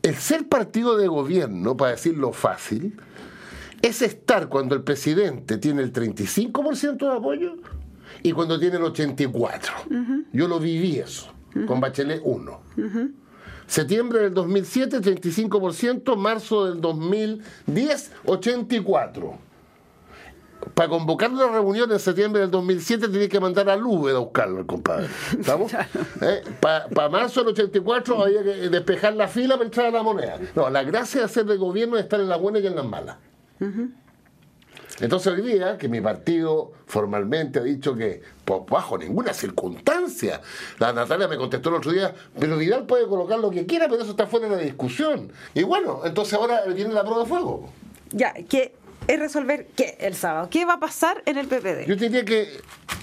el 0.03 0.17
ser 0.17 0.49
partido 0.49 0.97
de 0.97 1.07
gobierno, 1.07 1.77
para 1.77 1.93
decirlo 1.93 2.33
fácil, 2.33 3.01
es 3.85 4.01
estar 4.01 4.49
cuando 4.49 4.75
el 4.75 4.83
presidente 4.83 5.59
tiene 5.59 5.83
el 5.83 5.93
35% 5.93 6.97
de 6.97 7.17
apoyo 7.17 7.57
y 8.23 8.33
cuando 8.33 8.59
tiene 8.59 8.77
el 8.77 8.83
84%. 8.83 10.25
Yo 10.33 10.49
lo 10.49 10.59
viví 10.59 10.97
eso. 10.99 11.31
con 11.67 11.81
Bachelet 11.81 12.23
1. 12.25 12.61
Septiembre 13.67 14.21
del 14.21 14.35
2007, 14.35 15.01
35%, 15.01 16.17
marzo 16.17 16.67
del 16.67 16.81
2010, 16.81 18.13
84%. 18.25 19.39
Para 20.73 20.89
convocar 20.89 21.31
una 21.31 21.49
reunión 21.49 21.93
en 21.93 21.99
septiembre 21.99 22.41
del 22.41 22.51
2007 22.51 23.09
tenía 23.09 23.29
que 23.29 23.39
mandar 23.39 23.69
a 23.69 23.77
Lube 23.77 24.13
a 24.13 24.19
buscarlo, 24.19 24.67
compadre. 24.67 25.09
¿Estamos? 25.39 25.73
¿Eh? 26.23 26.43
Para 26.59 27.09
marzo 27.11 27.41
del 27.41 27.51
84 27.51 28.23
había 28.23 28.43
que 28.43 28.71
despejar 28.71 29.15
la 29.15 29.29
fila 29.29 29.57
para 29.57 29.67
entrar 29.67 29.87
a 29.89 29.91
la 29.91 30.03
moneda. 30.03 30.39
No, 30.55 30.71
la 30.71 30.83
gracia 30.83 31.21
de 31.21 31.27
hacer 31.27 31.45
de 31.45 31.59
gobierno 31.59 31.97
es 31.97 32.05
estar 32.05 32.19
en 32.19 32.31
las 32.31 32.41
buenas 32.41 32.63
y 32.63 32.67
en 32.67 32.77
las 32.77 32.87
malas. 32.87 33.17
Entonces 35.01 35.33
hoy 35.33 35.43
día, 35.43 35.77
que 35.77 35.89
mi 35.89 36.01
partido 36.01 36.73
formalmente 36.87 37.59
ha 37.59 37.63
dicho 37.63 37.95
que 37.95 38.23
bajo 38.69 38.97
ninguna 38.97 39.33
circunstancia, 39.33 40.41
la 40.79 40.93
Natalia 40.93 41.27
me 41.27 41.37
contestó 41.37 41.71
el 41.71 41.77
otro 41.77 41.93
día, 41.93 42.15
pero 42.39 42.57
Vidal 42.57 42.87
puede 42.87 43.07
colocar 43.09 43.39
lo 43.39 43.51
que 43.51 43.67
quiera, 43.67 43.89
pero 43.89 44.03
eso 44.03 44.13
está 44.13 44.27
fuera 44.27 44.49
de 44.49 44.57
la 44.57 44.63
discusión. 44.63 45.33
Y 45.53 45.65
bueno, 45.65 46.03
entonces 46.05 46.35
ahora 46.35 46.63
viene 46.67 46.95
la 46.95 47.03
prueba 47.03 47.23
de 47.23 47.29
fuego. 47.29 47.71
Ya, 48.13 48.33
que 48.33 48.75
es 49.09 49.19
resolver 49.19 49.67
qué 49.75 49.97
el 50.01 50.15
sábado. 50.15 50.49
¿Qué 50.51 50.65
va 50.65 50.75
a 50.75 50.81
pasar 50.81 51.23
en 51.27 51.39
el 51.39 51.47
PPD? 51.49 51.87
Yo 51.87 51.97
diría 51.97 52.25
que 52.25 52.49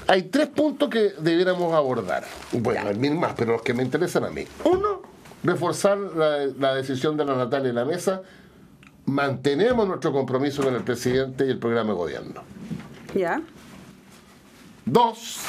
hay 0.07 0.23
tres 0.23 0.47
puntos 0.47 0.89
que 0.89 1.13
debiéramos 1.19 1.73
abordar. 1.73 2.23
Bueno, 2.53 2.87
hay 2.87 2.95
mil 2.95 3.15
más, 3.15 3.33
pero 3.35 3.53
los 3.53 3.61
que 3.61 3.73
me 3.73 3.83
interesan 3.83 4.23
a 4.23 4.29
mí. 4.29 4.45
Uno, 4.63 5.01
reforzar 5.43 5.97
la, 5.97 6.45
la 6.57 6.73
decisión 6.73 7.17
de 7.17 7.25
la 7.25 7.35
Natalia 7.35 7.69
en 7.69 7.75
la 7.75 7.85
mesa 7.85 8.21
mantenemos 9.11 9.87
nuestro 9.87 10.11
compromiso 10.11 10.63
con 10.63 10.73
el 10.73 10.83
presidente 10.83 11.45
y 11.45 11.49
el 11.49 11.59
programa 11.59 11.89
de 11.89 11.95
gobierno. 11.95 12.43
Ya. 13.13 13.41
Dos, 14.85 15.39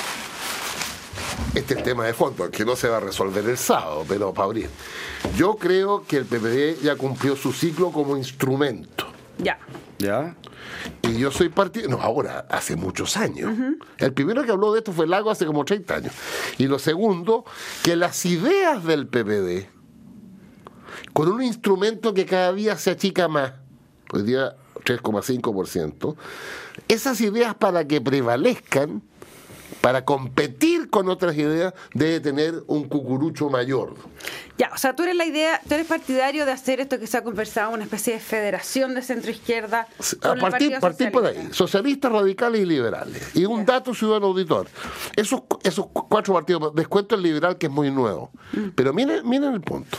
este 1.54 1.74
es 1.74 1.78
el 1.78 1.84
tema 1.84 2.04
de 2.04 2.12
fondo, 2.12 2.50
que 2.50 2.64
no 2.64 2.76
se 2.76 2.88
va 2.88 2.96
a 2.96 3.00
resolver 3.00 3.44
el 3.48 3.56
sábado, 3.56 4.04
pero 4.08 4.34
para 4.34 4.46
abrir. 4.46 4.68
Yo 5.36 5.54
creo 5.54 6.04
que 6.06 6.18
el 6.18 6.24
PPD 6.24 6.82
ya 6.82 6.96
cumplió 6.96 7.36
su 7.36 7.52
ciclo 7.52 7.90
como 7.90 8.16
instrumento. 8.16 9.06
Ya. 9.38 9.58
¿Ya? 9.98 10.34
Y 11.02 11.18
yo 11.18 11.30
soy 11.30 11.48
partido, 11.48 11.88
no, 11.88 12.02
ahora, 12.02 12.46
hace 12.50 12.74
muchos 12.74 13.16
años. 13.16 13.52
El 13.98 14.12
primero 14.12 14.42
que 14.44 14.50
habló 14.50 14.72
de 14.72 14.80
esto 14.80 14.92
fue 14.92 15.06
Lago 15.06 15.30
hace 15.30 15.46
como 15.46 15.64
30 15.64 15.94
años. 15.94 16.12
Y 16.58 16.66
lo 16.66 16.78
segundo, 16.78 17.44
que 17.84 17.94
las 17.94 18.26
ideas 18.26 18.84
del 18.84 19.06
PPD, 19.06 19.68
con 21.12 21.28
un 21.28 21.42
instrumento 21.42 22.14
que 22.14 22.26
cada 22.26 22.52
día 22.52 22.76
se 22.76 22.90
achica 22.90 23.28
más, 23.28 23.52
hoy 24.12 24.22
día 24.22 24.56
3,5%, 24.84 26.16
esas 26.88 27.20
ideas 27.20 27.54
para 27.54 27.86
que 27.86 28.00
prevalezcan, 28.00 29.02
para 29.80 30.04
competir 30.04 30.90
con 30.90 31.08
otras 31.08 31.36
ideas, 31.36 31.74
debe 31.92 32.20
tener 32.20 32.62
un 32.68 32.84
cucurucho 32.84 33.50
mayor. 33.50 33.94
Ya, 34.56 34.70
o 34.72 34.78
sea, 34.78 34.94
tú 34.94 35.02
eres 35.02 35.16
la 35.16 35.24
idea, 35.24 35.60
tú 35.66 35.74
eres 35.74 35.86
partidario 35.86 36.46
de 36.46 36.52
hacer 36.52 36.78
esto 36.78 37.00
que 37.00 37.06
se 37.08 37.16
ha 37.16 37.24
conversado, 37.24 37.72
una 37.72 37.82
especie 37.82 38.14
de 38.14 38.20
federación 38.20 38.94
de 38.94 39.02
centro 39.02 39.30
izquierda. 39.32 39.88
A 40.22 40.34
partir, 40.36 40.78
partir 40.78 41.10
por 41.10 41.26
ahí, 41.26 41.48
socialistas, 41.50 42.12
radicales 42.12 42.60
y 42.60 42.64
liberales. 42.64 43.34
Y 43.34 43.44
un 43.44 43.66
dato 43.66 43.92
ciudadano 43.92 44.26
auditor. 44.26 44.68
Esos, 45.16 45.42
esos 45.64 45.86
cuatro 45.88 46.34
partidos, 46.34 46.74
descuento 46.74 47.16
el 47.16 47.22
liberal 47.22 47.58
que 47.58 47.66
es 47.66 47.72
muy 47.72 47.90
nuevo. 47.90 48.30
Pero 48.76 48.92
miren, 48.92 49.28
miren 49.28 49.54
el 49.54 49.62
punto. 49.62 49.98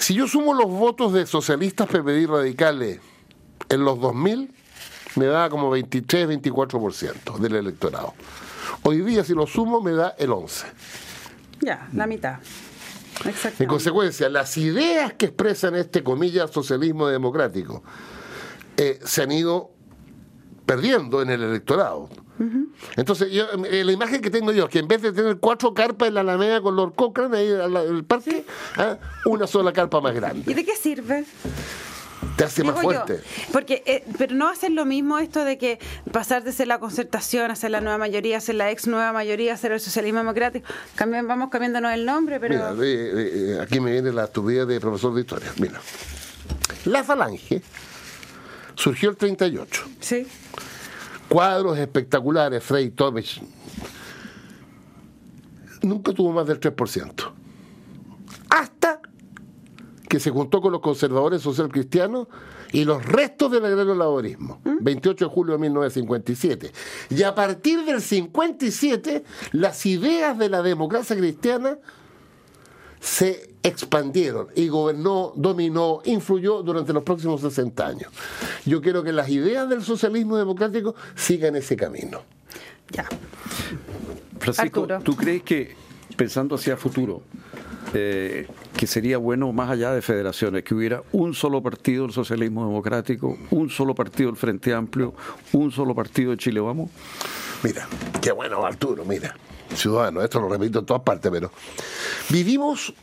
Si 0.00 0.14
yo 0.14 0.26
sumo 0.26 0.54
los 0.54 0.66
votos 0.66 1.12
de 1.12 1.26
socialistas, 1.26 1.86
PPD 1.86 2.20
y 2.20 2.26
radicales 2.26 3.00
en 3.68 3.84
los 3.84 4.00
2000, 4.00 4.50
me 5.16 5.26
da 5.26 5.50
como 5.50 5.68
23, 5.68 6.26
24% 6.26 7.36
del 7.38 7.56
electorado. 7.56 8.14
Hoy 8.82 9.02
día, 9.02 9.22
si 9.24 9.34
lo 9.34 9.46
sumo, 9.46 9.82
me 9.82 9.92
da 9.92 10.14
el 10.18 10.30
11%. 10.30 10.64
Ya, 11.60 11.86
la 11.92 12.06
mitad. 12.06 12.38
Exacto. 13.26 13.62
En 13.62 13.68
consecuencia, 13.68 14.30
las 14.30 14.56
ideas 14.56 15.12
que 15.12 15.26
expresan 15.26 15.74
este, 15.74 16.02
comillas, 16.02 16.50
socialismo 16.50 17.06
democrático 17.06 17.82
eh, 18.78 18.98
se 19.04 19.22
han 19.22 19.32
ido 19.32 19.70
perdiendo 20.64 21.20
en 21.20 21.28
el 21.28 21.42
electorado. 21.42 22.08
Entonces, 22.96 23.30
yo, 23.30 23.44
eh, 23.70 23.84
la 23.84 23.92
imagen 23.92 24.20
que 24.22 24.30
tengo 24.30 24.52
yo 24.52 24.64
es 24.64 24.70
que 24.70 24.78
en 24.78 24.88
vez 24.88 25.02
de 25.02 25.12
tener 25.12 25.36
cuatro 25.38 25.74
carpas 25.74 26.08
en 26.08 26.14
la 26.14 26.20
Alameda 26.22 26.60
con 26.62 26.74
Lord 26.76 26.94
Cochrane 26.94 27.36
ahí 27.36 27.48
en 27.48 27.76
el 27.96 28.04
parque, 28.04 28.44
ah, 28.76 28.96
una 29.26 29.46
sola 29.46 29.72
carpa 29.72 30.00
más 30.00 30.12
¿Y 30.12 30.16
grande. 30.16 30.54
de 30.54 30.64
qué 30.64 30.74
sirve? 30.76 31.24
Te 32.36 32.44
hace 32.44 32.62
más 32.64 32.78
Digo 32.80 32.92
yo, 32.92 32.98
fuerte. 33.04 33.22
porque, 33.52 33.82
eh, 33.86 34.04
pero 34.18 34.34
no 34.34 34.54
ser 34.54 34.72
lo 34.72 34.84
mismo 34.84 35.18
esto 35.18 35.44
de 35.44 35.58
que 35.58 35.78
pasar 36.12 36.42
de 36.42 36.52
ser 36.52 36.68
la 36.68 36.78
concertación 36.78 37.50
a 37.50 37.56
ser 37.56 37.70
la 37.70 37.80
nueva 37.80 37.98
mayoría, 37.98 38.36
a 38.38 38.40
ser 38.40 38.54
la 38.56 38.70
ex 38.70 38.86
nueva 38.86 39.12
mayoría, 39.12 39.54
a 39.54 39.56
ser 39.56 39.72
el 39.72 39.80
socialismo 39.80 40.20
democrático. 40.20 40.66
Cambian, 40.94 41.26
vamos 41.26 41.48
cambiándonos 41.50 41.92
el 41.92 42.04
nombre, 42.06 42.38
pero. 42.40 42.54
Mira, 42.74 42.86
eh, 42.86 43.30
eh, 43.56 43.58
aquí 43.60 43.80
me 43.80 43.92
viene 43.92 44.12
la 44.12 44.24
estupidez 44.24 44.66
de 44.66 44.80
profesor 44.80 45.14
de 45.14 45.20
historia. 45.22 45.50
Mira, 45.58 45.80
la 46.86 47.04
falange 47.04 47.62
surgió 48.74 49.10
el 49.10 49.16
38. 49.16 49.84
Sí. 50.00 50.26
Cuadros 51.30 51.78
espectaculares, 51.78 52.62
Frey, 52.62 52.90
Tomich, 52.90 53.40
nunca 55.82 56.12
tuvo 56.12 56.32
más 56.32 56.46
del 56.46 56.58
3%. 56.58 57.32
Hasta 58.50 59.00
que 60.08 60.18
se 60.18 60.30
juntó 60.30 60.60
con 60.60 60.72
los 60.72 60.80
conservadores 60.80 61.40
social 61.40 61.68
cristianos 61.68 62.26
y 62.72 62.84
los 62.84 63.04
restos 63.06 63.52
del 63.52 63.64
agrario 63.64 63.94
laborismo, 63.94 64.60
28 64.64 65.24
de 65.24 65.30
julio 65.30 65.52
de 65.52 65.60
1957. 65.60 66.72
Y 67.10 67.22
a 67.22 67.34
partir 67.34 67.84
del 67.84 68.02
57, 68.02 69.24
las 69.52 69.86
ideas 69.86 70.36
de 70.36 70.48
la 70.48 70.62
democracia 70.62 71.16
cristiana 71.16 71.78
se 72.98 73.49
expandieron 73.62 74.48
y 74.54 74.68
gobernó, 74.68 75.32
dominó, 75.36 76.00
influyó 76.04 76.62
durante 76.62 76.92
los 76.92 77.02
próximos 77.02 77.40
60 77.40 77.86
años. 77.86 78.12
Yo 78.64 78.80
quiero 78.80 79.02
que 79.02 79.12
las 79.12 79.28
ideas 79.28 79.68
del 79.68 79.82
socialismo 79.82 80.36
democrático 80.36 80.94
sigan 81.14 81.56
ese 81.56 81.76
camino. 81.76 82.22
Ya. 82.90 83.06
Francisco, 84.38 84.82
Arturo. 84.82 85.00
¿tú 85.02 85.14
crees 85.16 85.42
que, 85.42 85.74
pensando 86.16 86.54
hacia 86.54 86.76
futuro, 86.76 87.22
eh, 87.92 88.46
que 88.76 88.86
sería 88.86 89.18
bueno, 89.18 89.52
más 89.52 89.70
allá 89.70 89.92
de 89.92 90.00
federaciones, 90.00 90.64
que 90.64 90.74
hubiera 90.74 91.02
un 91.12 91.34
solo 91.34 91.62
partido 91.62 92.04
del 92.04 92.12
socialismo 92.12 92.66
democrático, 92.66 93.36
un 93.50 93.68
solo 93.68 93.94
partido 93.94 94.30
del 94.30 94.36
Frente 94.36 94.72
Amplio, 94.72 95.14
un 95.52 95.70
solo 95.70 95.94
partido 95.94 96.30
de 96.30 96.38
Chile 96.38 96.60
Vamos? 96.60 96.90
Mira, 97.62 97.86
qué 98.22 98.32
bueno 98.32 98.64
Arturo, 98.64 99.04
mira, 99.04 99.36
ciudadano, 99.74 100.22
esto 100.22 100.40
lo 100.40 100.48
repito 100.48 100.78
en 100.78 100.86
todas 100.86 101.02
partes, 101.02 101.30
pero 101.30 101.50
vivimos 102.30 102.94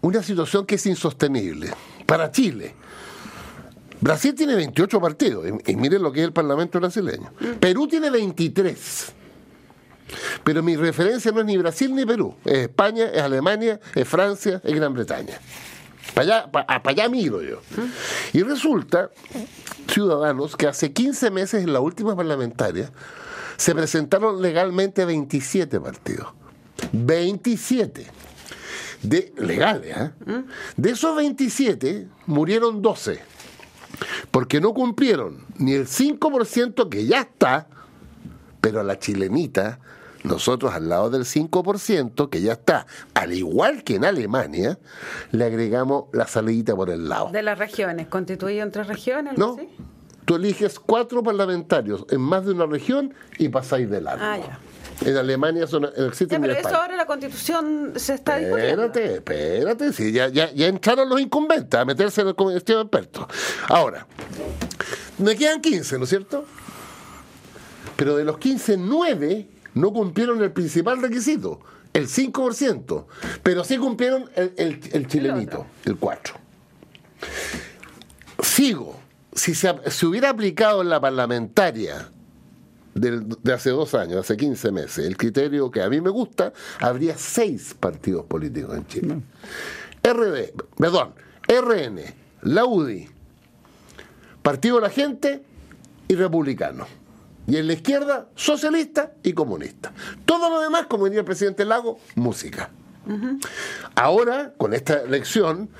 una 0.00 0.22
situación 0.22 0.66
que 0.66 0.76
es 0.76 0.86
insostenible 0.86 1.70
para 2.06 2.30
Chile. 2.30 2.74
Brasil 4.00 4.34
tiene 4.34 4.54
28 4.54 5.00
partidos, 5.00 5.46
y, 5.46 5.72
y 5.72 5.76
miren 5.76 6.02
lo 6.02 6.12
que 6.12 6.20
es 6.20 6.26
el 6.26 6.32
Parlamento 6.32 6.78
brasileño. 6.78 7.32
Perú 7.58 7.88
tiene 7.88 8.10
23. 8.10 9.12
Pero 10.44 10.62
mi 10.62 10.76
referencia 10.76 11.32
no 11.32 11.40
es 11.40 11.46
ni 11.46 11.56
Brasil 11.56 11.94
ni 11.94 12.06
Perú, 12.06 12.34
es 12.44 12.58
España, 12.58 13.06
es 13.06 13.20
Alemania, 13.20 13.80
es 13.94 14.08
Francia, 14.08 14.60
es 14.64 14.74
Gran 14.74 14.94
Bretaña. 14.94 15.38
Para 16.14 16.38
allá, 16.38 16.50
para 16.50 16.90
allá 16.90 17.08
miro 17.08 17.42
yo. 17.42 17.60
Y 18.32 18.42
resulta, 18.42 19.10
ciudadanos, 19.92 20.56
que 20.56 20.66
hace 20.66 20.92
15 20.92 21.30
meses 21.30 21.62
en 21.62 21.72
la 21.72 21.80
última 21.80 22.16
parlamentaria 22.16 22.90
se 23.56 23.74
presentaron 23.74 24.40
legalmente 24.40 25.04
27 25.04 25.80
partidos. 25.80 26.28
27. 26.92 28.06
De, 29.02 29.32
legales, 29.36 29.96
¿ah? 29.96 30.12
De 30.76 30.90
esos 30.90 31.16
27 31.16 32.08
murieron 32.26 32.82
12. 32.82 33.20
Porque 34.30 34.60
no 34.60 34.74
cumplieron 34.74 35.44
ni 35.56 35.72
el 35.72 35.86
5% 35.86 36.88
que 36.88 37.06
ya 37.06 37.20
está, 37.20 37.68
pero 38.60 38.80
a 38.80 38.84
la 38.84 38.98
chilenita, 38.98 39.78
nosotros 40.24 40.74
al 40.74 40.88
lado 40.88 41.10
del 41.10 41.24
5%, 41.24 42.28
que 42.28 42.40
ya 42.40 42.52
está, 42.52 42.86
al 43.14 43.32
igual 43.32 43.84
que 43.84 43.96
en 43.96 44.04
Alemania, 44.04 44.78
le 45.32 45.44
agregamos 45.44 46.04
la 46.12 46.26
salidita 46.26 46.74
por 46.74 46.90
el 46.90 47.08
lado. 47.08 47.30
De 47.30 47.42
las 47.42 47.58
regiones, 47.58 48.08
constituido 48.08 48.62
entre 48.62 48.84
regiones, 48.84 49.34
algo 49.34 49.46
¿No? 49.46 49.54
así? 49.54 49.68
Tú 50.24 50.34
eliges 50.34 50.78
cuatro 50.78 51.22
parlamentarios 51.22 52.04
en 52.10 52.20
más 52.20 52.44
de 52.44 52.52
una 52.52 52.66
región 52.66 53.14
y 53.38 53.48
pasáis 53.48 53.88
de 53.88 54.02
largo. 54.02 54.22
Ah, 54.22 54.36
ya. 54.36 54.58
En 55.04 55.16
Alemania 55.16 55.64
eso 55.64 55.78
no 55.78 55.90
no 55.96 56.06
existe 56.06 56.34
Ya, 56.34 56.40
pero 56.40 56.52
eso 56.54 56.68
ahora 56.76 56.96
la 56.96 57.06
constitución 57.06 57.92
se 57.96 58.14
está 58.14 58.38
discutiendo. 58.38 58.84
Espérate, 58.86 59.14
espérate, 59.16 59.92
sí, 59.92 60.10
ya, 60.12 60.28
ya, 60.28 60.50
ya 60.52 60.66
entraron 60.66 61.08
los 61.08 61.20
incumbentes 61.20 61.78
a 61.78 61.84
meterse 61.84 62.20
en 62.22 62.28
el 62.28 62.34
comité 62.34 62.74
de 62.74 62.80
expertos. 62.82 63.26
Ahora, 63.68 64.06
me 65.18 65.36
quedan 65.36 65.60
15, 65.60 65.98
¿no 65.98 66.04
es 66.04 66.10
cierto? 66.10 66.44
Pero 67.96 68.16
de 68.16 68.24
los 68.24 68.38
15, 68.38 68.76
9 68.76 69.48
no 69.74 69.92
cumplieron 69.92 70.42
el 70.42 70.50
principal 70.52 71.00
requisito, 71.00 71.60
el 71.92 72.08
5%, 72.08 73.06
pero 73.42 73.62
sí 73.64 73.76
cumplieron 73.78 74.28
el, 74.34 74.52
el- 74.56 74.80
el 74.92 75.06
chilenito, 75.06 75.66
el 75.84 75.98
4%. 75.98 76.18
Sigo, 78.42 78.96
si 79.34 79.54
se, 79.54 79.72
se 79.90 80.06
hubiera 80.06 80.30
aplicado 80.30 80.82
en 80.82 80.88
la 80.90 81.00
parlamentaria 81.00 82.08
de 83.00 83.52
hace 83.52 83.70
dos 83.70 83.94
años, 83.94 84.18
hace 84.18 84.36
15 84.36 84.72
meses, 84.72 85.06
el 85.06 85.16
criterio 85.16 85.70
que 85.70 85.82
a 85.82 85.88
mí 85.88 86.00
me 86.00 86.10
gusta, 86.10 86.52
habría 86.80 87.16
seis 87.16 87.74
partidos 87.78 88.24
políticos 88.26 88.76
en 88.76 88.86
Chile. 88.86 89.20
RD, 90.02 90.52
perdón, 90.76 91.14
RN, 91.46 92.00
la 92.42 92.64
UDI, 92.64 93.08
Partido 94.42 94.76
de 94.76 94.82
la 94.82 94.90
Gente 94.90 95.42
y 96.06 96.14
Republicano. 96.14 96.86
Y 97.46 97.56
en 97.56 97.66
la 97.66 97.72
izquierda, 97.72 98.28
socialista 98.34 99.12
y 99.22 99.32
comunista. 99.32 99.92
Todo 100.24 100.50
lo 100.50 100.60
demás, 100.60 100.86
como 100.86 101.04
diría 101.04 101.20
el 101.20 101.26
presidente 101.26 101.64
Lago, 101.64 101.98
música. 102.14 102.70
Ahora, 103.94 104.52
con 104.56 104.74
esta 104.74 105.00
elección, 105.02 105.70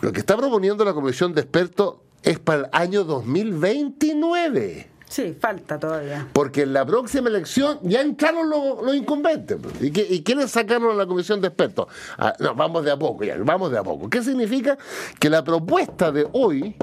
lo 0.00 0.12
que 0.12 0.20
está 0.20 0.36
proponiendo 0.36 0.84
la 0.84 0.94
comisión 0.94 1.32
de 1.34 1.40
expertos 1.40 1.96
es 2.22 2.38
para 2.38 2.62
el 2.62 2.68
año 2.72 3.04
2029. 3.04 4.88
Sí, 5.10 5.36
falta 5.40 5.76
todavía. 5.76 6.28
Porque 6.32 6.62
en 6.62 6.72
la 6.72 6.86
próxima 6.86 7.28
elección 7.28 7.80
ya 7.82 8.00
entraron 8.00 8.48
los, 8.48 8.80
los 8.80 8.94
incumbentes 8.94 9.58
pues, 9.60 9.82
y, 9.82 9.90
que- 9.90 10.06
y 10.08 10.22
quieren 10.22 10.46
sacarlo 10.48 10.92
a 10.92 10.94
la 10.94 11.04
comisión 11.04 11.40
de 11.40 11.48
expertos. 11.48 11.88
Ah, 12.16 12.32
no, 12.38 12.54
vamos 12.54 12.84
de 12.84 12.92
a 12.92 12.96
poco, 12.96 13.24
ya, 13.24 13.36
vamos 13.38 13.72
de 13.72 13.78
a 13.78 13.82
poco. 13.82 14.08
¿Qué 14.08 14.22
significa? 14.22 14.78
Que 15.18 15.28
la 15.28 15.42
propuesta 15.42 16.12
de 16.12 16.28
hoy 16.32 16.76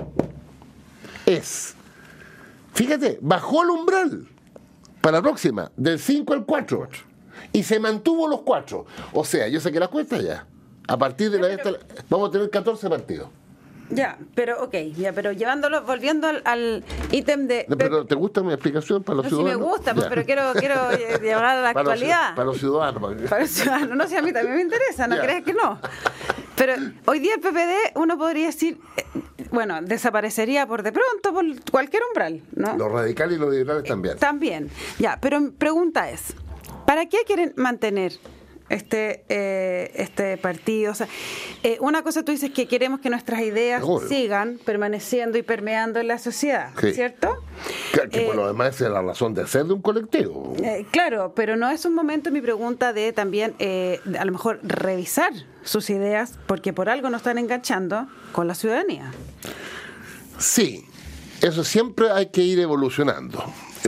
es, 1.25 1.74
fíjate, 2.74 3.17
bajó 3.22 3.63
el 3.63 3.69
umbral 3.69 4.27
para 5.00 5.17
la 5.19 5.22
próxima, 5.24 5.72
del 5.77 5.98
5 5.98 6.34
al 6.34 6.46
4, 6.46 6.88
y 7.53 7.63
se 7.63 7.79
mantuvo 7.79 8.27
los 8.27 8.41
4. 8.41 8.86
O 9.13 9.24
sea, 9.24 9.48
yo 9.48 9.62
saqué 9.62 9.79
la 9.79 9.88
cuenta 9.88 10.17
ya. 10.22 10.46
A 10.89 10.98
partir 10.98 11.31
de 11.31 11.39
la 11.39 11.50
esta, 11.50 11.72
vamos 12.10 12.27
a 12.29 12.31
tener 12.34 12.50
14 12.50 12.89
partidos. 12.89 13.29
Ya, 13.89 14.17
pero 14.36 14.63
ok, 14.63 14.74
ya, 14.98 15.13
pero 15.13 15.32
llevándolo, 15.32 15.82
volviendo 15.84 16.27
al, 16.44 16.84
ítem 17.12 17.48
de... 17.48 17.65
No, 17.70 17.77
Pero 17.77 18.06
¿te 18.06 18.15
gusta 18.15 18.41
mi 18.44 18.51
explicación 18.51 19.01
para 19.03 19.17
los 19.17 19.25
No, 19.25 19.29
sí 19.29 19.36
me 19.38 19.41
ciudadanos? 19.51 19.70
gusta, 19.70 19.94
pues, 19.96 20.08
pero 20.08 20.25
quiero, 20.25 20.44
quiero 20.56 20.91
eh, 20.91 21.20
llevar 21.22 21.46
a 21.46 21.56
la 21.62 21.74
Para 21.74 21.84
los 21.86 21.94
actualidad. 21.94 22.36
Para 22.36 22.46
los 22.48 22.58
ciudadanos. 22.60 23.01
para- 23.01 23.29
Para 23.29 23.41
el 23.44 23.48
ciudadano, 23.48 23.96
no 23.96 24.08
sé, 24.08 24.17
a 24.17 24.22
mí 24.22 24.34
también 24.34 24.56
me 24.58 24.62
interesa, 24.62 25.08
no 25.08 25.15
Ya. 25.15 25.22
crees 25.24 25.44
que 25.46 25.53
no. 25.53 25.79
Pero 26.58 26.74
hoy 27.06 27.20
día 27.20 27.36
el 27.36 27.39
PPD, 27.39 27.96
uno 27.96 28.17
podría 28.17 28.48
decir, 28.48 28.77
eh, 28.98 29.03
bueno, 29.51 29.79
desaparecería 29.82 30.67
por 30.67 30.84
de 30.84 30.91
pronto, 30.91 31.34
por 31.34 31.46
cualquier 31.72 32.03
umbral, 32.10 32.41
¿no? 32.56 32.75
Los 32.75 32.91
radicales 32.91 33.38
y 33.38 33.39
los 33.39 33.51
liberales 33.53 33.84
también. 33.86 34.17
También, 34.17 34.70
ya, 35.00 35.17
pero 35.22 35.39
mi 35.39 35.51
pregunta 35.51 36.10
es, 36.10 36.34
¿para 36.86 37.06
qué 37.06 37.20
quieren 37.25 37.53
mantener 37.56 38.13
este 38.69 39.24
eh, 39.29 39.91
este 39.95 40.38
partido? 40.38 40.91
O 40.91 40.95
sea, 40.95 41.07
eh, 41.63 41.77
una 41.81 42.03
cosa 42.03 42.24
tú 42.24 42.31
dices 42.31 42.51
que 42.51 42.67
queremos 42.67 43.00
que 43.00 43.09
nuestras 43.09 43.41
ideas 43.41 43.81
Seguro. 43.81 44.07
sigan 44.07 44.59
permaneciendo 44.65 45.38
y 45.38 45.41
permeando 45.43 46.00
en 46.00 46.07
la 46.07 46.17
sociedad, 46.19 46.71
Sí. 46.79 46.93
¿cierto? 46.93 47.36
Que, 47.93 48.09
que 48.09 48.21
por 48.25 48.33
Eh, 48.33 48.38
lo 48.38 48.47
demás 48.47 48.79
es 48.81 48.89
la 48.89 49.01
razón 49.01 49.33
de 49.33 49.47
ser 49.47 49.65
de 49.65 49.74
un 49.74 49.81
colectivo. 49.81 50.53
Eh, 50.63 50.86
claro, 50.91 51.33
pero 51.36 51.55
no 51.55 51.69
es 51.69 51.86
un 51.86 51.93
momento 51.95 52.31
mi 52.31 52.41
pregunta 52.41 52.93
de 52.93 53.13
también 53.13 53.55
eh, 53.59 54.00
a 54.19 54.25
lo 54.25 54.31
mejor 54.31 54.59
revisar 54.63 55.31
sus 55.63 55.89
ideas 55.89 56.38
porque 56.47 56.74
por 56.74 56.89
algo 56.89 57.09
no 57.09 57.17
están 57.17 57.38
enganchando 57.38 58.07
con 58.31 58.47
la 58.47 58.55
ciudadanía. 58.55 59.12
Sí, 60.38 60.86
eso 61.41 61.63
siempre 61.63 62.12
hay 62.12 62.27
que 62.27 62.41
ir 62.41 62.59
evolucionando. 62.59 63.43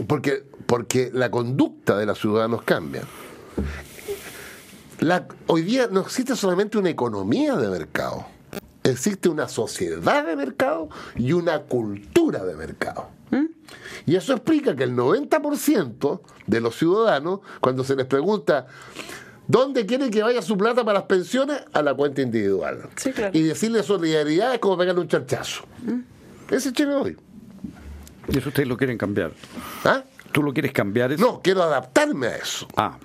Porque, 0.06 0.42
porque 0.66 1.10
la 1.12 1.30
conducta 1.30 1.96
de 1.96 2.06
los 2.06 2.18
ciudadanos 2.18 2.62
cambia. 2.62 3.02
La- 5.00 5.26
hoy 5.46 5.62
día 5.62 5.88
no 5.90 6.00
existe 6.00 6.36
solamente 6.36 6.78
una 6.78 6.90
economía 6.90 7.56
de 7.56 7.68
mercado. 7.68 8.26
Existe 8.82 9.28
una 9.28 9.48
sociedad 9.48 10.24
de 10.26 10.36
mercado 10.36 10.88
y 11.16 11.32
una 11.32 11.60
cultura 11.60 12.44
de 12.44 12.54
mercado. 12.56 13.08
Y 14.06 14.16
eso 14.16 14.32
explica 14.32 14.74
que 14.74 14.84
el 14.84 14.92
90% 14.96 16.20
de 16.46 16.60
los 16.60 16.76
ciudadanos, 16.76 17.40
cuando 17.60 17.84
se 17.84 17.94
les 17.94 18.06
pregunta 18.06 18.66
dónde 19.46 19.84
quieren 19.86 20.10
que 20.10 20.22
vaya 20.22 20.40
su 20.42 20.56
plata 20.56 20.84
para 20.84 21.00
las 21.00 21.06
pensiones, 21.08 21.62
a 21.72 21.82
la 21.82 21.94
cuenta 21.94 22.22
individual. 22.22 22.88
Sí, 22.96 23.12
claro. 23.12 23.36
Y 23.36 23.42
decirle 23.42 23.82
solidaridad 23.82 24.54
es 24.54 24.58
como 24.58 24.76
pegarle 24.78 25.02
un 25.02 25.08
charchazo. 25.08 25.62
Ese 26.50 26.68
es 26.70 26.74
Chile 26.74 26.94
hoy. 26.94 27.16
Y 28.28 28.38
eso 28.38 28.48
ustedes 28.48 28.68
lo 28.68 28.76
quieren 28.76 28.96
cambiar. 28.98 29.32
¿Ah? 29.84 30.02
¿Tú 30.32 30.42
lo 30.42 30.52
quieres 30.52 30.72
cambiar 30.72 31.12
eso? 31.12 31.22
No, 31.24 31.40
quiero 31.42 31.62
adaptarme 31.62 32.28
a 32.28 32.36
eso. 32.36 32.66
Ah, 32.76 32.96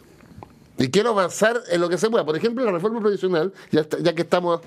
Y 0.77 0.89
quiero 0.89 1.11
avanzar 1.11 1.61
en 1.69 1.79
lo 1.79 1.87
que 1.87 1.97
se 1.97 2.09
pueda. 2.09 2.25
Por 2.25 2.35
ejemplo, 2.35 2.63
la 2.65 2.71
reforma 2.71 2.99
provisional, 2.99 3.53
ya, 3.71 3.81
está- 3.81 3.97
ya 3.99 4.13
que 4.13 4.23
estamos. 4.23 4.59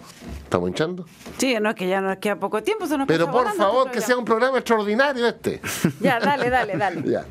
¿Estamos 0.42 0.68
hinchando? 0.70 1.04
Sí, 1.36 1.54
no 1.60 1.68
es 1.70 1.76
que 1.76 1.86
ya 1.88 2.00
nos 2.00 2.16
queda 2.16 2.36
poco 2.40 2.62
tiempo, 2.62 2.86
se 2.86 2.96
nos 2.96 3.06
Pero 3.06 3.26
por 3.26 3.34
volando 3.42 3.62
favor, 3.62 3.90
que 3.90 4.00
sea 4.00 4.16
un 4.16 4.24
programa 4.24 4.58
extraordinario 4.58 5.26
este. 5.26 5.60
Ya, 6.00 6.18
dale, 6.18 6.48
dale, 6.50 6.76
dale. 6.76 7.02
Ya. 7.10 7.26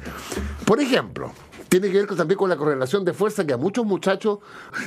Por 0.66 0.80
ejemplo, 0.80 1.32
tiene 1.70 1.90
que 1.90 1.98
ver 2.04 2.16
también 2.16 2.38
con 2.38 2.50
la 2.50 2.56
correlación 2.56 3.04
de 3.04 3.14
fuerza 3.14 3.46
que 3.46 3.54
a 3.54 3.58
muchos 3.58 3.84
muchachos 3.86 4.40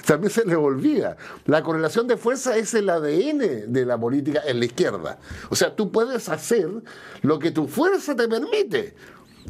también 0.06 0.30
se 0.32 0.44
les 0.44 0.56
olvida. 0.56 1.16
La 1.46 1.62
correlación 1.62 2.06
de 2.06 2.16
fuerza 2.16 2.56
es 2.56 2.72
el 2.74 2.88
ADN 2.88 3.72
de 3.72 3.84
la 3.86 3.98
política 3.98 4.40
en 4.46 4.60
la 4.60 4.66
izquierda. 4.66 5.18
O 5.50 5.56
sea, 5.56 5.74
tú 5.74 5.90
puedes 5.90 6.28
hacer 6.28 6.68
lo 7.22 7.38
que 7.40 7.50
tu 7.50 7.66
fuerza 7.66 8.14
te 8.14 8.28
permite. 8.28 8.94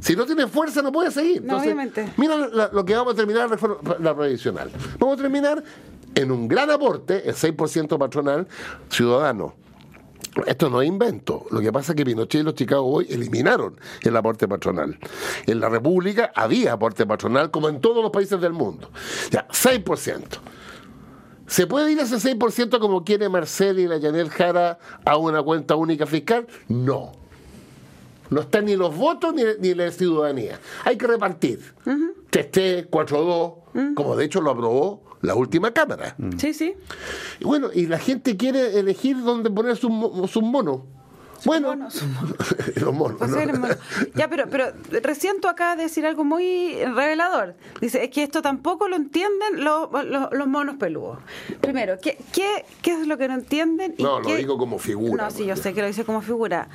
Si 0.00 0.14
no 0.16 0.24
tienes 0.26 0.50
fuerza, 0.50 0.83
no 0.83 0.92
puedes 0.92 1.14
seguir. 1.14 1.42
No, 1.42 1.59
obviamente. 1.59 2.12
Mira 2.16 2.37
la- 2.37 2.70
lo 2.72 2.85
que 2.85 2.94
vamos 2.94 3.14
a 3.14 3.16
terminar 3.16 3.48
la 3.50 3.98
la 3.98 4.14
previsional. 4.16 4.70
Vamos 4.98 5.18
a 5.18 5.22
terminar 5.22 5.62
en 6.14 6.31
un 6.31 6.48
gran 6.48 6.70
aporte, 6.70 7.29
el 7.29 7.35
6% 7.35 7.98
patronal 7.98 8.46
ciudadano. 8.88 9.55
Esto 10.46 10.70
no 10.70 10.81
es 10.81 10.88
invento. 10.88 11.44
Lo 11.50 11.61
que 11.61 11.72
pasa 11.72 11.92
es 11.92 11.96
que 11.96 12.05
Pinochet 12.05 12.40
y 12.42 12.44
los 12.44 12.55
Chicago 12.55 12.83
Boys 12.85 13.11
eliminaron 13.11 13.79
el 14.03 14.16
aporte 14.16 14.46
patronal. 14.46 14.96
En 15.46 15.59
la 15.61 15.68
República 15.68 16.31
había 16.35 16.72
aporte 16.74 17.05
patronal 17.05 17.50
como 17.50 17.68
en 17.68 17.81
todos 17.81 18.00
los 18.03 18.12
países 18.12 18.40
del 18.40 18.53
mundo. 18.53 18.90
Ya, 19.31 19.46
6%. 19.50 20.38
¿Se 21.48 21.66
puede 21.66 21.90
ir 21.90 21.98
a 21.98 22.05
ese 22.05 22.20
6% 22.20 22.79
como 22.79 23.03
quiere 23.05 23.29
Marcel 23.29 23.81
y 23.81 23.88
la 23.88 24.00
Janel 24.00 24.31
Jara 24.31 24.79
a 25.05 25.16
una 25.16 25.42
cuenta 25.42 25.74
única 25.74 26.07
fiscal? 26.07 26.46
No. 26.68 27.11
No 28.31 28.40
están 28.40 28.64
ni 28.66 28.77
los 28.77 28.97
votos 28.97 29.35
ni, 29.35 29.43
ni 29.61 29.75
la 29.75 29.90
ciudadanía. 29.90 30.61
Hay 30.85 30.97
que 30.97 31.07
repartir. 31.07 31.61
3T, 31.85 32.88
4-2, 32.88 33.95
como 33.95 34.16
de 34.16 34.25
hecho 34.25 34.40
lo 34.40 34.51
aprobó 34.51 35.03
la 35.23 35.35
última 35.35 35.73
Cámara. 35.73 36.16
Sí, 36.38 36.55
sí. 36.55 36.75
Y 37.40 37.45
bueno, 37.45 37.69
y 37.75 37.87
la 37.87 37.99
gente 37.99 38.37
quiere 38.37 38.79
elegir 38.79 39.23
dónde 39.23 39.51
poner 39.51 39.77
sus 39.77 39.90
sus 40.31 40.43
monos. 40.43 40.83
Bueno, 41.44 41.68
monos, 41.68 42.03
los 42.76 42.94
monos. 42.94 43.18
Pues 43.18 43.31
¿no? 43.31 43.59
mono. 43.59 43.74
Ya, 44.14 44.29
pero, 44.29 44.48
pero 44.50 44.72
recién 45.03 45.40
tú 45.40 45.48
acabas 45.48 45.76
de 45.76 45.85
decir 45.85 46.05
algo 46.07 46.24
muy 46.24 46.76
revelador. 46.85 47.55
Dice, 47.81 48.05
es 48.05 48.11
que 48.11 48.22
esto 48.22 48.42
tampoco 48.42 48.88
lo 48.88 48.96
entienden 48.96 49.64
los, 49.64 49.88
los- 50.05 50.33
los 50.33 50.46
monos 50.48 50.76
peludos. 50.76 51.18
Primero, 51.61 51.98
¿qué, 52.00 52.18
qué, 52.33 52.64
qué 52.83 52.92
es 53.00 53.07
lo 53.07 53.16
que 53.18 53.29
no 53.29 53.35
entienden? 53.35 53.94
y 53.98 54.03
No, 54.03 54.20
lo 54.20 54.35
digo 54.37 54.59
como 54.59 54.79
figura, 54.79 55.24
No, 55.24 55.31
sí, 55.31 55.44
yo 55.46 55.57
sé 55.57 55.72
que 55.74 55.81
lo 55.81 55.87
dice 55.87 56.05
como 56.05 56.20
figura. 56.22 56.68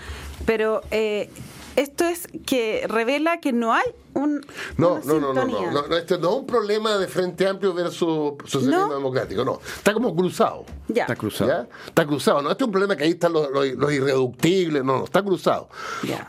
Pero 0.46 0.82
eh, 0.92 1.30
esto 1.76 2.06
es 2.06 2.28
que 2.46 2.86
revela 2.88 3.40
que 3.40 3.52
no 3.54 3.74
hay 3.74 3.84
un, 4.14 4.46
No, 4.78 4.94
una 4.96 5.06
no, 5.06 5.20
no, 5.20 5.34
no, 5.34 5.46
no, 5.72 5.88
no, 5.88 5.96
Esto 5.98 6.18
no 6.18 6.30
es 6.30 6.36
un 6.38 6.46
problema 6.46 6.98
de 6.98 7.08
Frente 7.08 7.48
Amplio 7.48 7.74
versus 7.74 8.34
socialismo 8.46 8.88
¿No? 8.88 8.94
democrático, 8.96 9.44
no. 9.44 9.60
Está 9.78 9.94
como 9.94 10.16
cruzado. 10.16 10.66
Ya. 10.88 11.04
está 11.04 11.16
cruzado. 11.16 11.50
¿ya? 11.50 11.68
Está 11.88 12.06
cruzado. 12.06 12.42
No, 12.42 12.52
este 12.52 12.64
es 12.64 12.66
un 12.68 12.72
problema 12.72 12.96
que 12.96 13.04
ahí 13.04 13.12
están 13.12 13.34
los, 13.34 13.50
los- 13.52 13.68
los 13.74 13.92
irreductibles. 13.94 14.84
No, 14.84 15.00
no, 15.00 15.04
está 15.06 15.22
cruzado. 15.22 15.70
Ya. 16.08 16.26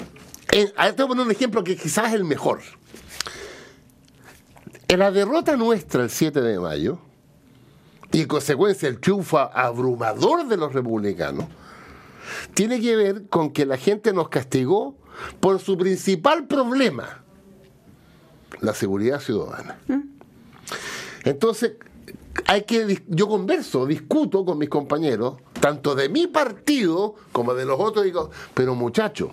En, 0.52 0.72
a 0.76 0.86
ver, 0.86 0.94
te 0.96 1.02
voy 1.02 1.06
a 1.06 1.08
poner 1.10 1.26
un 1.26 1.32
ejemplo 1.32 1.62
que 1.64 1.76
quizás 1.76 2.08
es 2.08 2.14
el 2.14 2.24
mejor. 2.24 2.60
En 4.88 4.98
la 5.00 5.10
derrota 5.10 5.56
nuestra 5.56 6.02
el 6.04 6.10
7 6.10 6.40
de 6.40 6.58
mayo, 6.60 6.98
y 8.12 8.22
en 8.22 8.28
consecuencia 8.28 8.88
el 8.88 9.00
triunfo 9.00 9.38
abrumador 9.38 10.46
de 10.46 10.56
los 10.56 10.72
republicanos, 10.72 11.46
tiene 12.54 12.80
que 12.80 12.94
ver 12.96 13.28
con 13.28 13.50
que 13.52 13.66
la 13.66 13.76
gente 13.76 14.12
nos 14.12 14.28
castigó 14.28 14.96
por 15.40 15.60
su 15.60 15.76
principal 15.76 16.46
problema, 16.46 17.22
la 18.60 18.74
seguridad 18.74 19.20
ciudadana. 19.20 19.78
Entonces, 21.24 21.72
hay 22.46 22.62
que 22.62 23.02
yo 23.08 23.28
converso, 23.28 23.86
discuto 23.86 24.44
con 24.44 24.58
mis 24.58 24.68
compañeros, 24.68 25.36
tanto 25.60 25.94
de 25.94 26.08
mi 26.08 26.26
partido 26.26 27.14
como 27.32 27.54
de 27.54 27.64
los 27.64 27.80
otros, 27.80 28.04
digo, 28.04 28.30
pero 28.54 28.74
muchachos, 28.74 29.30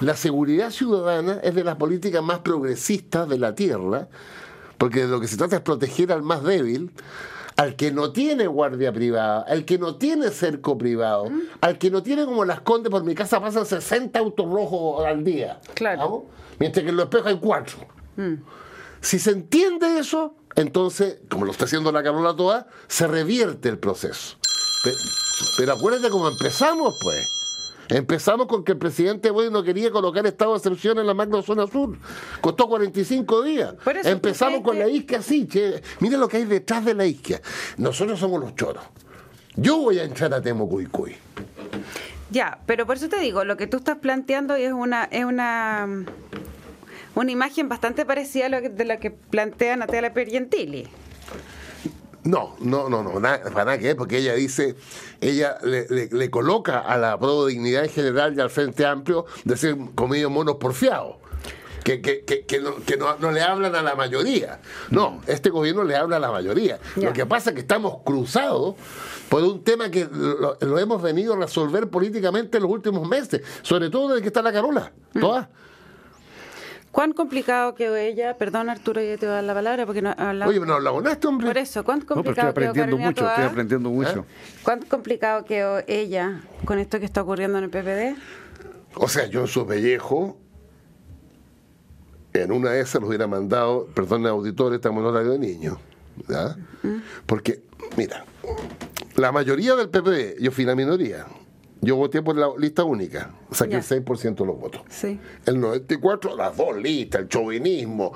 la 0.00 0.16
seguridad 0.16 0.70
ciudadana 0.70 1.40
es 1.42 1.54
de 1.54 1.64
las 1.64 1.76
políticas 1.76 2.22
más 2.22 2.40
progresistas 2.40 3.28
de 3.28 3.38
la 3.38 3.54
tierra, 3.54 4.08
porque 4.78 5.00
de 5.00 5.08
lo 5.08 5.20
que 5.20 5.28
se 5.28 5.36
trata 5.36 5.56
es 5.56 5.62
proteger 5.62 6.12
al 6.12 6.22
más 6.22 6.42
débil, 6.44 6.92
al 7.60 7.76
que 7.76 7.92
no 7.92 8.10
tiene 8.10 8.46
guardia 8.46 8.90
privada, 8.90 9.42
al 9.42 9.66
que 9.66 9.78
no 9.78 9.96
tiene 9.96 10.30
cerco 10.30 10.78
privado, 10.78 11.26
al 11.60 11.76
que 11.76 11.90
no 11.90 12.02
tiene 12.02 12.24
como 12.24 12.44
las 12.46 12.62
condes, 12.62 12.90
por 12.90 13.04
mi 13.04 13.14
casa 13.14 13.38
pasan 13.40 13.66
60 13.66 14.18
autos 14.18 14.50
rojos 14.50 15.04
al 15.04 15.22
día. 15.22 15.60
Claro. 15.74 16.24
Mientras 16.58 16.82
que 16.84 16.88
en 16.90 16.96
los 16.96 17.04
espejos 17.04 17.26
hay 17.26 17.38
cuatro. 17.38 17.76
Si 19.02 19.18
se 19.18 19.30
entiende 19.32 19.98
eso, 19.98 20.34
entonces, 20.56 21.18
como 21.30 21.44
lo 21.44 21.52
está 21.52 21.66
haciendo 21.66 21.92
la 21.92 22.02
Carola 22.02 22.34
Toa, 22.34 22.66
se 22.88 23.06
revierte 23.06 23.68
el 23.68 23.78
proceso. 23.78 24.36
Pe- 24.82 24.92
Pero, 25.58 25.72
acuérdate 25.74 26.08
cómo 26.10 26.28
empezamos, 26.28 26.94
pues. 27.02 27.26
Empezamos 27.90 28.46
con 28.46 28.64
que 28.64 28.72
el 28.72 28.78
presidente 28.78 29.30
Boy 29.30 29.50
no 29.50 29.62
quería 29.62 29.90
colocar 29.90 30.24
estado 30.26 30.52
de 30.52 30.58
excepción 30.58 30.98
en 30.98 31.06
la 31.06 31.14
macro 31.14 31.42
zona 31.42 31.66
sur. 31.66 31.96
Costó 32.40 32.68
45 32.68 33.42
días. 33.42 33.74
Empezamos 34.04 34.62
con 34.62 34.78
la 34.78 34.88
isquia 34.88 35.18
así, 35.18 35.46
che. 35.46 35.82
Mira 35.98 36.16
lo 36.16 36.28
que 36.28 36.38
hay 36.38 36.44
detrás 36.44 36.84
de 36.84 36.94
la 36.94 37.04
isquia. 37.04 37.40
Nosotros 37.76 38.18
somos 38.18 38.40
los 38.40 38.54
choros. 38.54 38.84
Yo 39.56 39.78
voy 39.78 39.98
a 39.98 40.04
entrar 40.04 40.32
a 40.32 40.40
Temo 40.40 40.68
Cuy 40.68 40.86
Cuy. 40.86 41.16
Ya, 42.30 42.60
pero 42.66 42.86
por 42.86 42.96
eso 42.96 43.08
te 43.08 43.18
digo, 43.18 43.44
lo 43.44 43.56
que 43.56 43.66
tú 43.66 43.78
estás 43.78 43.98
planteando 43.98 44.54
es 44.54 44.72
una 44.72 45.04
es 45.04 45.24
una 45.24 45.88
una 47.16 47.32
imagen 47.32 47.68
bastante 47.68 48.06
parecida 48.06 48.46
a 48.46 48.48
lo 48.48 48.60
que, 48.62 48.68
de 48.68 48.84
la 48.84 48.98
que 48.98 49.10
plantea 49.10 49.76
Natalia 49.76 50.14
Pergentili. 50.14 50.88
No, 52.24 52.54
no, 52.60 52.88
no, 52.90 53.02
no, 53.02 53.12
para 53.20 53.64
nada 53.64 53.78
que 53.78 53.86
ver, 53.86 53.96
porque 53.96 54.18
ella 54.18 54.34
dice, 54.34 54.76
ella 55.20 55.56
le, 55.62 55.86
le- 55.88 56.08
le 56.10 56.30
coloca 56.30 56.80
a 56.80 56.98
la 56.98 57.18
Pro 57.18 57.46
Dignidad 57.46 57.84
en 57.84 57.90
general 57.90 58.34
y 58.36 58.40
al 58.40 58.50
Frente 58.50 58.84
Amplio 58.84 59.24
de 59.44 59.56
ser 59.56 59.76
comidos 59.94 60.30
monos 60.30 60.56
porfiados. 60.56 61.16
Que, 61.82 62.02
que, 62.02 62.26
que, 62.26 62.44
que, 62.44 62.60
no, 62.60 62.74
que 62.84 62.98
no- 62.98 63.16
no 63.18 63.32
le 63.32 63.40
hablan 63.40 63.74
a 63.74 63.80
la 63.82 63.94
mayoría. 63.94 64.60
No, 64.90 65.22
este 65.26 65.48
gobierno 65.48 65.82
le 65.82 65.96
habla 65.96 66.16
a 66.16 66.20
la 66.20 66.30
mayoría. 66.30 66.78
Lo 66.96 67.14
que 67.14 67.24
pasa 67.24 67.50
es 67.50 67.54
que 67.54 67.60
estamos 67.62 68.02
cruzados 68.04 68.74
por 69.30 69.42
un 69.42 69.64
tema 69.64 69.90
que 69.90 70.06
lo, 70.12 70.58
lo 70.60 70.78
hemos 70.78 71.00
venido 71.00 71.32
a 71.32 71.36
resolver 71.38 71.88
políticamente 71.88 72.58
en 72.58 72.64
los 72.64 72.72
últimos 72.72 73.08
meses, 73.08 73.40
sobre 73.62 73.88
todo 73.88 74.08
desde 74.08 74.20
que 74.20 74.28
está 74.28 74.42
la 74.42 74.52
Carola. 74.52 74.92
Todas. 75.18 75.48
¿Cuán 76.92 77.12
complicado 77.12 77.74
quedó 77.74 77.96
ella? 77.96 78.36
Perdón, 78.36 78.68
Arturo, 78.68 79.00
yo 79.00 79.16
te 79.16 79.26
voy 79.26 79.32
a 79.32 79.36
dar 79.36 79.44
la 79.44 79.54
palabra 79.54 79.86
porque 79.86 80.02
no 80.02 80.10
hablamos. 80.16 80.54
Oye, 80.54 80.66
¿no 80.66 80.80
la 80.80 80.90
abonaste, 80.90 81.26
hombre? 81.28 81.46
Por 81.46 81.58
eso, 81.58 81.84
¿cuán 81.84 82.00
No, 82.00 82.06
pero 82.06 82.18
estoy 82.30 82.34
complicado 82.34 82.52
quedó 82.52 82.70
aprendiendo 82.70 82.96
Carolina 82.96 83.10
mucho, 83.10 83.28
estoy 83.28 83.44
aprendiendo 83.44 83.90
mucho. 83.90 84.26
¿Cuán 84.64 84.82
complicado 84.82 85.44
quedó 85.44 85.82
ella 85.86 86.42
con 86.64 86.78
esto 86.78 86.98
que 86.98 87.04
está 87.04 87.22
ocurriendo 87.22 87.58
en 87.58 87.64
el 87.64 87.70
PPD? 87.70 88.18
O 88.96 89.08
sea, 89.08 89.26
yo 89.26 89.42
en 89.42 89.46
su 89.46 89.64
pellejo, 89.66 90.36
en 92.32 92.50
una 92.50 92.70
de 92.70 92.80
esas 92.80 93.00
los 93.00 93.08
hubiera 93.08 93.28
mandado, 93.28 93.86
perdón, 93.94 94.26
auditores, 94.26 94.76
estamos 94.78 95.02
en 95.02 95.06
horario 95.06 95.30
de 95.32 95.38
niños. 95.38 95.78
¿ya? 96.28 96.56
Porque, 97.26 97.62
mira, 97.96 98.24
la 99.16 99.30
mayoría 99.30 99.76
del 99.76 99.88
PPD, 99.88 100.40
yo 100.40 100.50
fui 100.50 100.64
la 100.64 100.74
minoría. 100.74 101.26
Yo 101.82 101.96
voté 101.96 102.20
por 102.20 102.36
la 102.36 102.48
lista 102.58 102.84
única, 102.84 103.30
saqué 103.50 103.76
el 103.76 103.82
6% 103.82 104.34
de 104.34 104.46
los 104.46 104.60
votos. 104.60 104.82
Sí. 104.90 105.18
El 105.46 105.60
94, 105.60 106.36
las 106.36 106.54
dos 106.54 106.76
listas, 106.76 107.22
el 107.22 107.28
chauvinismo, 107.28 108.12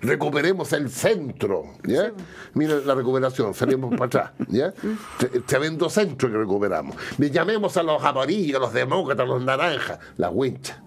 recuperemos 0.00 0.72
el 0.72 0.88
centro, 0.88 1.74
¿ya? 1.84 2.12
Mira 2.54 2.76
la 2.76 2.94
recuperación, 2.94 3.52
salimos 3.52 3.90
para 3.90 4.06
atrás, 4.06 4.30
¿ya? 4.48 4.72
Ven 5.60 5.76
dos 5.76 5.92
centros 5.92 6.32
que 6.32 6.38
recuperamos. 6.38 6.96
Le 7.18 7.30
llamemos 7.30 7.76
a 7.76 7.82
los 7.82 8.02
amarillos, 8.02 8.56
a 8.56 8.60
los 8.60 8.72
demócratas, 8.72 9.24
a 9.24 9.28
los 9.28 9.44
naranjas, 9.44 9.98
las 10.16 10.30
winchas. 10.32 10.78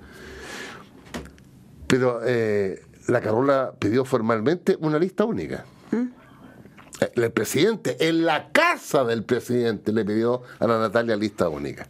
Pero 1.86 2.22
eh, 2.24 2.82
la 3.10 3.22
Carola 3.22 3.74
pidió 3.78 4.06
formalmente 4.06 4.78
una 4.80 4.98
lista 4.98 5.26
única. 5.26 5.66
El 7.16 7.32
presidente, 7.32 7.98
en 8.08 8.26
la 8.26 8.52
casa 8.52 9.04
del 9.04 9.24
presidente, 9.24 9.92
le 9.92 10.06
pidió 10.06 10.44
a 10.60 10.68
la 10.68 10.80
Natalia 10.80 11.16
lista 11.16 11.50
única. 11.50 11.88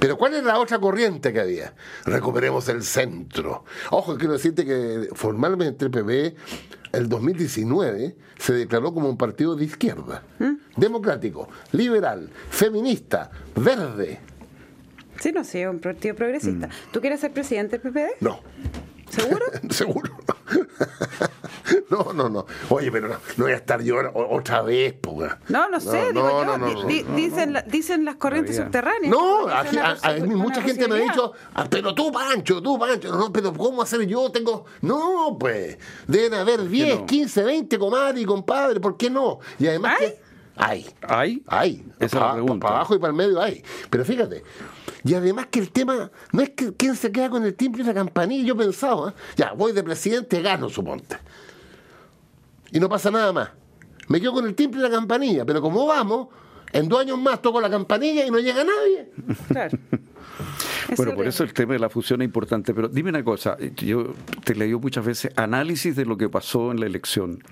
Pero 0.00 0.16
¿cuál 0.16 0.34
es 0.34 0.42
la 0.42 0.58
otra 0.58 0.78
corriente 0.78 1.32
que 1.32 1.40
había? 1.40 1.74
Recuperemos 2.06 2.68
el 2.68 2.82
centro. 2.82 3.64
Ojo, 3.90 4.16
quiero 4.16 4.32
decirte 4.32 4.64
que 4.64 5.08
formalmente 5.12 5.84
el 5.84 5.90
PP, 5.90 6.34
el 6.92 7.08
2019, 7.10 8.16
se 8.38 8.52
declaró 8.54 8.94
como 8.94 9.08
un 9.08 9.18
partido 9.18 9.54
de 9.54 9.64
izquierda. 9.64 10.22
Democrático, 10.76 11.48
liberal, 11.72 12.30
feminista, 12.50 13.30
verde. 13.54 14.18
Sí, 15.20 15.30
no, 15.32 15.44
sí, 15.44 15.64
un 15.64 15.78
partido 15.78 16.14
progresista. 16.14 16.68
¿Tú 16.90 17.00
quieres 17.00 17.20
ser 17.20 17.32
presidente 17.32 17.78
del 17.78 17.92
PPD? 17.92 18.20
No. 18.20 18.40
¿Seguro? 19.10 19.44
Seguro. 19.70 20.10
No, 21.90 22.12
no, 22.12 22.28
no. 22.28 22.46
Oye, 22.70 22.90
pero 22.90 23.08
no, 23.08 23.14
no 23.36 23.44
voy 23.44 23.52
a 23.52 23.56
estar 23.56 23.82
yo 23.82 23.96
otra 24.14 24.62
vez, 24.62 24.92
puga. 24.94 25.40
No, 25.48 25.68
no 25.68 25.80
sé, 25.80 26.12
digo 26.12 26.44
yo. 26.44 26.86
Di- 26.86 27.02
di- 27.02 27.02
dicen, 27.14 27.52
la- 27.52 27.62
dicen 27.62 28.04
las 28.04 28.16
corrientes 28.16 28.56
subterráneas. 28.56 29.10
No, 29.10 29.46
a, 29.48 29.60
a 29.60 30.16
mucha 30.26 30.62
gente 30.62 30.88
me 30.88 30.96
ha 30.96 30.98
dicho, 30.98 31.32
"Ah, 31.54 31.66
pero 31.68 31.94
tú, 31.94 32.10
Pancho, 32.10 32.62
tú, 32.62 32.78
Pancho, 32.78 33.14
no, 33.16 33.32
pero 33.32 33.52
¿cómo 33.52 33.82
hacer 33.82 34.06
yo? 34.06 34.30
Tengo. 34.30 34.64
No, 34.80 35.36
pues, 35.38 35.78
deben 36.06 36.34
haber 36.34 36.68
10, 36.68 37.00
no? 37.00 37.06
15, 37.06 37.42
20 37.42 37.78
comadres 37.78 38.22
y 38.22 38.24
compadre, 38.26 38.80
¿por 38.80 38.96
qué 38.96 39.10
no? 39.10 39.38
Y 39.58 39.66
además 39.66 39.96
¿Hay? 40.00 40.06
que. 40.08 40.22
Hay. 40.54 40.86
¿Hay? 41.08 41.42
Hay. 41.46 41.86
Esa 41.98 42.04
es 42.06 42.12
la 42.14 42.20
para, 42.20 42.32
pregunta. 42.34 42.66
para 42.66 42.76
abajo 42.76 42.94
y 42.94 42.98
para 42.98 43.10
el 43.10 43.16
medio 43.16 43.40
hay. 43.40 43.62
Pero 43.88 44.04
fíjate. 44.04 44.42
Y 45.04 45.14
además 45.14 45.46
que 45.50 45.58
el 45.58 45.72
tema 45.72 46.10
no 46.32 46.42
es 46.42 46.50
que 46.50 46.74
quién 46.74 46.94
se 46.94 47.10
queda 47.10 47.30
con 47.30 47.42
el 47.44 47.54
timbre 47.54 47.82
y 47.82 47.86
la 47.86 47.94
campanilla. 47.94 48.44
Yo 48.48 48.56
pensaba, 48.56 49.10
¿eh? 49.10 49.12
ya, 49.36 49.52
voy 49.52 49.72
de 49.72 49.82
presidente, 49.82 50.40
gano, 50.42 50.68
suponte. 50.68 51.16
Y 52.72 52.80
no 52.80 52.88
pasa 52.88 53.10
nada 53.10 53.32
más. 53.32 53.50
Me 54.08 54.20
quedo 54.20 54.32
con 54.32 54.46
el 54.46 54.54
timbre 54.54 54.80
y 54.80 54.82
la 54.82 54.90
campanilla. 54.90 55.44
Pero 55.44 55.60
como 55.60 55.86
vamos, 55.86 56.28
en 56.72 56.88
dos 56.88 57.00
años 57.00 57.18
más 57.18 57.40
toco 57.40 57.60
la 57.60 57.70
campanilla 57.70 58.26
y 58.26 58.30
no 58.30 58.38
llega 58.38 58.64
nadie. 58.64 59.10
Claro. 59.48 59.78
Bueno, 60.96 61.14
por 61.14 61.26
eso 61.26 61.44
el 61.44 61.54
tema 61.54 61.74
de 61.74 61.78
la 61.78 61.88
fusión 61.88 62.20
es 62.20 62.26
importante, 62.26 62.74
pero 62.74 62.88
dime 62.88 63.10
una 63.10 63.24
cosa, 63.24 63.56
yo 63.76 64.14
te 64.44 64.54
leí 64.54 64.74
muchas 64.74 65.04
veces 65.04 65.32
análisis 65.36 65.96
de 65.96 66.04
lo 66.04 66.18
que 66.18 66.28
pasó 66.28 66.70
en 66.70 66.80
la 66.80 66.86
elección. 66.86 67.42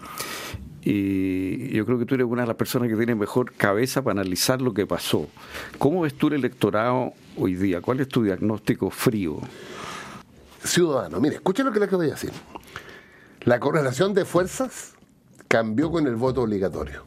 Y 0.83 1.68
yo 1.74 1.87
creo 1.87 1.98
que 1.98 2.04
tú 2.04 2.16
eres 2.16 2.26
una 2.26 2.42
de 2.42 2.48
las 2.48 2.56
personas 2.56 2.88
que 2.88 2.96
tiene 2.96 3.14
mejor 3.14 3.52
cabeza 3.52 4.02
para 4.02 4.20
analizar 4.20 4.61
lo 4.61 4.74
que 4.74 4.87
pasó. 4.87 5.28
¿Cómo 5.78 6.02
ves 6.02 6.14
tú 6.14 6.28
el 6.28 6.35
electorado 6.35 7.12
hoy 7.37 7.54
día? 7.54 7.80
¿Cuál 7.80 8.00
es 8.00 8.09
tu 8.09 8.22
diagnóstico 8.22 8.90
frío? 8.90 9.40
ciudadano. 10.64 11.20
Mire, 11.20 11.37
escuche 11.37 11.64
lo 11.64 11.72
que 11.72 11.78
le 11.78 11.87
acabo 11.87 12.02
de 12.02 12.11
decir. 12.11 12.33
La 13.42 13.59
correlación 13.61 14.14
de 14.14 14.24
fuerzas 14.24 14.94
cambió 15.50 15.90
con 15.90 16.06
el 16.06 16.14
voto 16.14 16.42
obligatorio. 16.42 17.04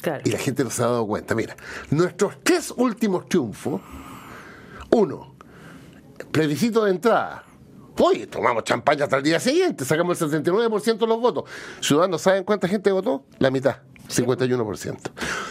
Claro. 0.00 0.22
Y 0.24 0.30
la 0.30 0.38
gente 0.38 0.62
no 0.62 0.70
se 0.70 0.84
ha 0.84 0.86
dado 0.86 1.04
cuenta. 1.04 1.34
Mira, 1.34 1.56
nuestros 1.90 2.34
tres 2.44 2.72
últimos 2.76 3.28
triunfos. 3.28 3.80
Uno, 4.90 5.34
plebiscito 6.30 6.84
de 6.84 6.92
entrada. 6.92 7.44
Oye, 7.98 8.28
tomamos 8.28 8.62
champaña 8.62 9.04
hasta 9.04 9.16
el 9.16 9.24
día 9.24 9.40
siguiente, 9.40 9.84
sacamos 9.84 10.22
el 10.22 10.30
79% 10.30 10.98
de 10.98 11.06
los 11.08 11.20
votos. 11.20 11.50
Ciudadanos, 11.80 12.22
¿saben 12.22 12.44
cuánta 12.44 12.68
gente 12.68 12.92
votó? 12.92 13.24
La 13.40 13.50
mitad, 13.50 13.78
51%. 14.08 14.96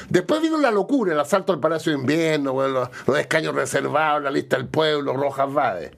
Después 0.07 0.41
vino 0.41 0.57
la 0.57 0.71
locura, 0.71 1.11
el 1.11 1.19
asalto 1.19 1.51
al 1.51 1.59
Palacio 1.59 1.91
de 1.91 1.99
Invierno, 1.99 2.53
bueno, 2.53 2.73
los, 2.73 2.89
los 3.05 3.19
escaños 3.19 3.53
reservados, 3.53 4.23
la 4.23 4.31
lista 4.31 4.55
del 4.55 4.67
pueblo, 4.67 5.13
Rojas 5.17 5.53
Vade. 5.53 5.91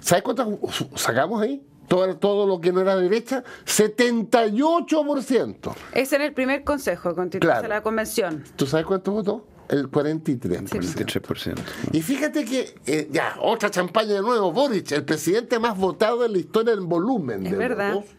¿Sabes 0.00 0.22
cuántas 0.22 0.46
sacamos 0.94 1.42
ahí? 1.42 1.62
Todo, 1.88 2.16
todo 2.16 2.46
lo 2.46 2.60
que 2.60 2.72
no 2.72 2.80
era 2.80 2.96
derecha, 2.96 3.44
78%. 3.64 5.74
Es 5.92 6.12
en 6.12 6.22
el 6.22 6.32
primer 6.32 6.64
consejo 6.64 7.10
de 7.10 7.14
constitución 7.14 7.50
Claro. 7.52 7.62
de 7.62 7.68
la 7.68 7.82
convención. 7.82 8.44
¿Tú 8.56 8.66
sabes 8.66 8.86
cuánto 8.86 9.12
votó? 9.12 9.46
El 9.68 9.90
43%. 9.90 10.68
23%. 10.70 11.54
Y 11.92 12.00
fíjate 12.02 12.44
que, 12.44 12.74
eh, 12.86 13.08
ya, 13.10 13.34
otra 13.40 13.70
champaña 13.70 14.14
de 14.14 14.20
nuevo, 14.22 14.52
Boric, 14.52 14.92
el 14.92 15.04
presidente 15.04 15.58
más 15.58 15.76
votado 15.76 16.24
en 16.24 16.32
la 16.32 16.38
historia 16.38 16.72
en 16.74 16.88
volumen 16.88 17.44
Es 17.46 17.52
de 17.52 17.58
verdad. 17.58 17.94
votos, 17.94 18.10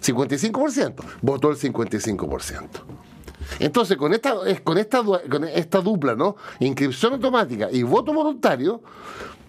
55%, 0.00 1.04
votó 1.20 1.50
el 1.50 1.56
55%. 1.56 2.80
Entonces, 3.60 3.96
con 3.96 4.12
esta, 4.14 4.34
es- 4.46 4.60
con 4.62 4.78
esta, 4.78 5.02
con 5.02 5.44
esta 5.44 5.80
dupla, 5.80 6.14
¿no? 6.14 6.36
Inscripción 6.60 7.14
automática 7.14 7.68
y 7.70 7.82
voto 7.82 8.12
voluntario, 8.12 8.82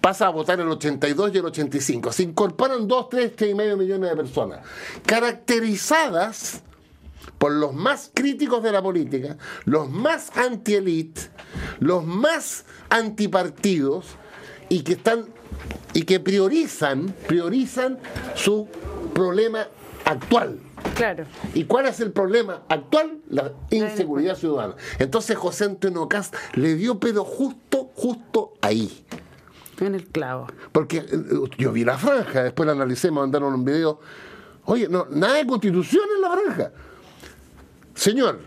pasa 0.10 0.26
a 0.26 0.30
votar 0.30 0.60
el 0.60 0.68
82 0.68 1.36
y 1.36 1.38
el 1.38 1.46
85. 1.46 2.12
Se 2.12 2.24
incorporan 2.24 2.88
2, 2.88 3.10
3, 3.10 3.36
3 3.36 3.52
y 3.52 3.54
medio 3.54 3.78
millones 3.78 4.10
de 4.10 4.16
personas, 4.16 4.66
caracterizadas 5.06 6.64
por 7.38 7.52
los 7.52 7.76
más 7.76 8.10
críticos 8.12 8.64
de 8.64 8.72
la 8.72 8.82
política, 8.82 9.38
los 9.66 9.88
más 9.88 10.36
anti-elite, 10.36 11.22
los 11.80 12.04
más 12.04 12.66
antipartidos 12.90 14.08
y 14.68 14.82
que 14.82 14.94
están 14.94 15.28
y 15.94 16.02
que 16.02 16.20
priorizan, 16.20 17.14
priorizan 17.28 18.00
su 18.34 18.68
problema 19.14 19.68
actual. 20.06 20.60
Claro. 20.96 21.26
¿Y 21.54 21.66
cuál 21.66 21.86
es 21.86 22.00
el 22.00 22.12
problema 22.12 22.64
actual? 22.68 23.20
La 23.30 23.54
inseguridad 23.70 24.36
ciudadana. 24.36 24.76
Entonces 24.98 25.38
José 25.38 25.66
Antonio 25.66 26.10
Cast 26.10 26.34
le 26.56 26.74
dio 26.74 27.00
pero 27.00 27.24
justo, 27.24 27.92
justo 27.94 28.54
ahí. 28.62 29.06
En 29.80 29.96
el 29.96 30.06
clavo. 30.08 30.48
Porque 30.72 30.98
eh, 30.98 31.06
yo 31.58 31.72
vi 31.72 31.84
la 31.86 31.98
franja, 31.98 32.44
después 32.44 32.68
la 32.68 32.74
analicé, 32.74 33.12
me 33.12 33.20
mandaron 33.22 33.54
un 33.54 33.64
video. 33.66 34.00
Oye, 34.66 34.88
no, 34.90 35.08
nada 35.10 35.36
de 35.36 35.48
constitución 35.48 36.04
en 36.16 36.22
la 36.22 36.30
franja. 36.32 36.72
Señor, 37.96 38.40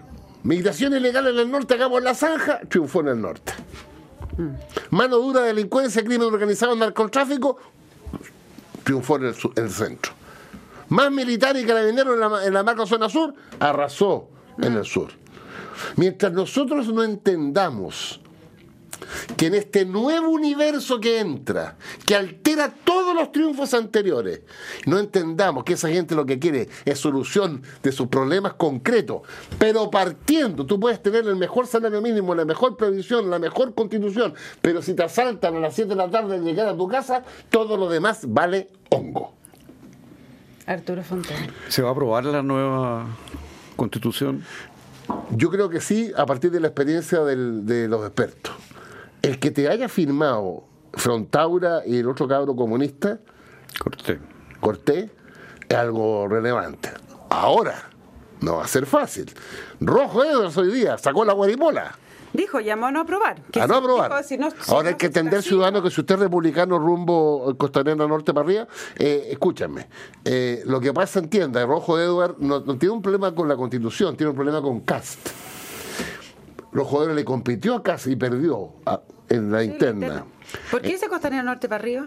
migración 0.44 0.94
ilegal 0.94 1.26
en 1.28 1.38
el 1.38 1.50
norte, 1.50 1.74
hagamos 1.74 2.02
la 2.02 2.14
zanja, 2.14 2.60
triunfó 2.68 3.00
en 3.00 3.08
el 3.08 3.20
norte. 3.20 3.52
Mano 4.90 5.18
dura, 5.18 5.42
delincuencia, 5.42 6.02
crimen 6.02 6.28
organizado, 6.28 6.74
narcotráfico, 6.74 7.58
triunfó 8.82 9.16
en 9.16 9.26
el, 9.26 9.34
su- 9.34 9.52
en 9.56 9.64
el 9.64 9.70
centro. 9.70 10.12
Más 10.88 11.10
militar 11.10 11.56
y 11.56 11.64
carabinero 11.64 12.14
en 12.14 12.20
la, 12.20 12.46
en 12.46 12.54
la 12.54 12.62
marca 12.62 12.86
zona 12.86 13.08
sur, 13.08 13.34
arrasó 13.60 14.28
en 14.58 14.74
el 14.74 14.84
sur. 14.84 15.08
Mientras 15.96 16.32
nosotros 16.32 16.88
no 16.88 17.02
entendamos 17.02 18.20
que 19.36 19.46
en 19.46 19.54
este 19.54 19.84
nuevo 19.84 20.28
universo 20.30 21.00
que 21.00 21.20
entra, 21.20 21.76
que 22.06 22.14
altera 22.16 22.72
todos 22.84 23.14
los 23.14 23.32
triunfos 23.32 23.74
anteriores, 23.74 24.40
no 24.86 24.98
entendamos 24.98 25.64
que 25.64 25.74
esa 25.74 25.88
gente 25.88 26.14
lo 26.14 26.26
que 26.26 26.38
quiere 26.38 26.68
es 26.84 26.98
solución 26.98 27.62
de 27.82 27.92
sus 27.92 28.08
problemas 28.08 28.54
concretos, 28.54 29.22
pero 29.58 29.90
partiendo, 29.90 30.66
tú 30.66 30.78
puedes 30.80 31.02
tener 31.02 31.26
el 31.26 31.36
mejor 31.36 31.66
salario 31.66 32.00
mínimo, 32.00 32.34
la 32.34 32.44
mejor 32.44 32.76
previsión, 32.76 33.30
la 33.30 33.38
mejor 33.38 33.74
constitución, 33.74 34.34
pero 34.60 34.82
si 34.82 34.94
te 34.94 35.02
asaltan 35.02 35.56
a 35.56 35.60
las 35.60 35.74
7 35.74 35.90
de 35.90 35.96
la 35.96 36.10
tarde 36.10 36.34
al 36.36 36.44
llegar 36.44 36.68
a 36.68 36.76
tu 36.76 36.88
casa, 36.88 37.22
todo 37.50 37.76
lo 37.76 37.88
demás 37.88 38.20
vale 38.28 38.68
hongo. 38.90 39.34
Arturo 40.66 41.02
Fontana. 41.02 41.48
¿Se 41.68 41.82
va 41.82 41.88
a 41.88 41.92
aprobar 41.92 42.24
la 42.24 42.42
nueva 42.42 43.06
constitución? 43.76 44.44
Yo 45.32 45.50
creo 45.50 45.68
que 45.68 45.80
sí, 45.80 46.12
a 46.16 46.24
partir 46.24 46.50
de 46.52 46.60
la 46.60 46.68
experiencia 46.68 47.20
del- 47.24 47.66
de 47.66 47.88
los 47.88 48.04
expertos. 48.06 48.52
El 49.22 49.38
que 49.38 49.50
te 49.50 49.68
haya 49.68 49.88
firmado 49.88 50.64
Frontaura 50.94 51.82
y 51.86 51.98
el 51.98 52.08
otro 52.08 52.26
cabro 52.28 52.54
comunista, 52.56 53.18
Corté. 53.78 54.18
Cortés, 54.60 55.10
es 55.68 55.76
algo 55.76 56.28
relevante. 56.28 56.90
Ahora, 57.30 57.90
no 58.40 58.56
va 58.56 58.64
a 58.64 58.68
ser 58.68 58.84
fácil. 58.86 59.32
Rojo 59.80 60.22
Edwards 60.24 60.56
hoy 60.58 60.72
día 60.72 60.98
sacó 60.98 61.24
la 61.24 61.32
guarimola. 61.32 61.96
Dijo, 62.34 62.60
llamó 62.60 62.86
a 62.86 62.90
no 62.90 63.00
aprobar. 63.00 63.42
Que 63.52 63.60
A 63.60 63.66
no 63.66 63.74
si- 63.74 63.80
aprobar. 63.80 64.10
dijo, 64.10 64.22
si 64.22 64.38
no- 64.38 64.50
si 64.50 64.70
Ahora 64.70 64.82
no 64.84 64.88
hay 64.90 64.94
que 64.96 65.06
entender, 65.06 65.42
ciudadano, 65.42 65.82
que 65.82 65.90
si 65.90 66.00
usted 66.00 66.14
es 66.14 66.20
republicano 66.22 66.78
rumbo 66.78 67.54
Costanera 67.58 68.06
Norte 68.06 68.32
para 68.34 68.44
arriba, 68.46 68.66
eh, 68.98 69.28
escúchame. 69.30 69.86
eh, 70.24 70.62
lo 70.66 70.80
que 70.80 70.92
pasa, 70.92 71.18
entienda, 71.18 71.64
Rojo 71.66 71.98
Edward 71.98 72.36
no, 72.38 72.60
no 72.60 72.76
tiene 72.78 72.94
un 72.94 73.02
problema 73.02 73.34
con 73.34 73.48
la 73.48 73.56
constitución, 73.56 74.16
tiene 74.16 74.30
un 74.30 74.36
problema 74.36 74.60
con 74.62 74.80
Cast. 74.80 75.28
Rojo 76.72 77.02
Edward 77.02 77.16
le 77.16 77.24
compitió 77.24 77.74
a 77.74 77.82
Cast 77.82 78.06
y 78.06 78.16
perdió 78.16 78.72
a- 78.86 79.00
en 79.28 79.50
la 79.50 79.60
Sí, 79.60 79.66
interna. 79.66 80.06
interna. 80.06 80.26
¿Por 80.70 80.80
qué 80.82 80.98
se 80.98 81.08
Costanera 81.08 81.42
Norte 81.42 81.68
para 81.68 81.82
arriba? 81.82 82.06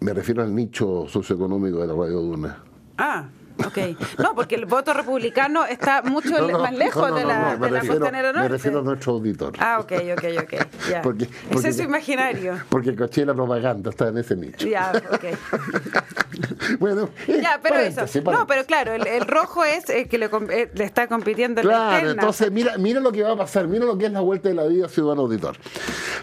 Me 0.00 0.12
refiero 0.12 0.42
al 0.42 0.54
nicho 0.54 1.06
socioeconómico 1.08 1.78
de 1.80 1.86
la 1.86 1.94
Radio 1.94 2.20
Duna. 2.20 2.62
Ah, 2.98 3.28
ok. 3.66 3.78
No, 4.18 4.34
porque 4.34 4.54
el 4.56 4.66
voto 4.66 4.92
republicano 4.94 5.64
está 5.64 6.02
mucho 6.02 6.30
No, 6.30 6.46
le- 6.46 6.52
no, 6.52 6.58
más 6.60 6.72
lejos 6.74 7.10
no, 7.10 7.14
de 7.16 7.24
la, 7.24 7.50
de 7.52 7.58
me 7.58 7.70
la 7.70 7.80
refiero- 7.80 7.98
Costanera 8.00 8.28
Me 8.32 8.38
Norte. 8.38 8.48
refiero 8.48 8.78
a 8.80 8.82
nuestro 8.82 9.12
auditor. 9.12 9.52
Ah, 9.58 9.78
ok, 9.80 9.92
ok, 10.12 10.24
ok. 10.42 10.66
Ya. 10.90 11.02
Porque- 11.02 11.24
Ese 11.24 11.32
porque- 11.50 11.68
es 11.68 11.76
su 11.76 11.82
imaginario. 11.82 12.58
Porque 12.68 12.94
caché 12.94 13.24
la 13.26 13.34
propaganda, 13.34 13.90
está 13.90 14.08
en 14.08 14.18
ese 14.18 14.36
nicho. 14.36 14.66
Ya, 14.66 14.92
ok. 15.12 15.24
bueno, 16.78 17.08
eh, 17.28 17.40
Ya, 17.42 17.60
pero 17.62 17.76
eso. 17.78 18.06
No, 18.30 18.46
pero 18.46 18.64
claro, 18.64 18.92
el, 18.92 19.06
el 19.06 19.26
rojo 19.26 19.64
es 19.64 19.88
el 19.90 20.08
que 20.08 20.18
le, 20.18 20.28
com- 20.30 20.50
eh, 20.50 20.70
le 20.74 20.84
está 20.84 21.06
compitiendo 21.06 21.60
en 21.60 21.66
la 21.68 21.72
Claro, 21.74 21.92
interna. 21.96 22.22
entonces 22.22 22.50
mira, 22.50 22.78
mira 22.78 23.00
lo 23.00 23.12
que 23.12 23.22
va 23.22 23.32
a 23.32 23.36
pasar, 23.36 23.66
mira 23.68 23.84
lo 23.84 23.96
que 23.98 24.06
es 24.06 24.12
la 24.12 24.20
vuelta 24.20 24.48
de 24.48 24.54
la 24.54 24.64
vida, 24.64 24.88
ciudadano 24.88 25.22
auditor. 25.22 25.56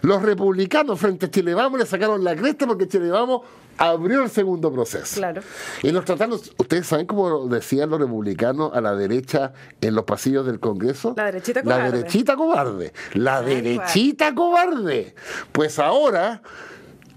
Los 0.02 0.22
republicanos 0.22 1.00
frente 1.00 1.26
a 1.28 1.30
Chile 1.32 1.54
Vamos 1.54 1.80
le 1.80 1.86
sacaron 1.86 2.24
la 2.24 2.36
cresta 2.36 2.66
porque 2.66 2.88
Chile 2.88 3.10
Vamos 3.10 3.42
abrió 3.80 4.24
el 4.24 4.30
segundo 4.30 4.72
proceso. 4.72 5.16
Claro. 5.16 5.42
Y 5.82 5.92
los 5.92 6.06
tratados, 6.06 6.54
¿ustedes 6.58 6.86
saben 6.86 7.06
cómo 7.06 7.48
decían 7.48 7.90
los 7.90 8.00
republicanos 8.00 8.72
a 8.74 8.82
la 8.82 8.96
derecha 8.96 9.54
en 9.82 9.96
los 9.96 10.04
pasillos 10.04 10.46
del 10.46 10.60
Congreso? 10.60 11.14
La 11.18 11.26
derechita 11.26 11.62
La 11.64 11.76
cobarde. 11.76 11.98
derechita 11.98 12.36
cobarde. 12.36 12.94
La 13.14 13.42
derechita 13.42 14.36
cobarde. 14.36 15.16
Pues 15.54 15.80
ahora 15.80 16.42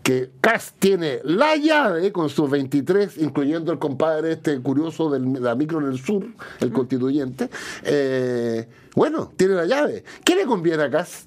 que 0.03 0.31
Cas 0.41 0.75
tiene 0.79 1.21
la 1.25 1.57
llave 1.57 2.13
con 2.13 2.29
sus 2.29 2.51
23, 2.51 3.19
incluyendo 3.19 3.73
el 3.73 3.79
compadre 3.79 4.33
este 4.33 4.61
curioso 4.61 5.11
de 5.11 5.21
la 5.41 5.55
micro 5.55 5.81
en 5.81 5.87
el 5.87 5.99
sur, 5.99 6.27
el 6.61 6.73
constituyente, 6.73 7.49
eh, 7.85 8.69
bueno, 8.95 9.33
tiene 9.37 9.55
la 9.55 9.65
llave. 9.67 10.05
¿Qué 10.25 10.35
le 10.35 10.45
conviene 10.45 10.83
a 10.85 10.91
Cas? 10.91 11.25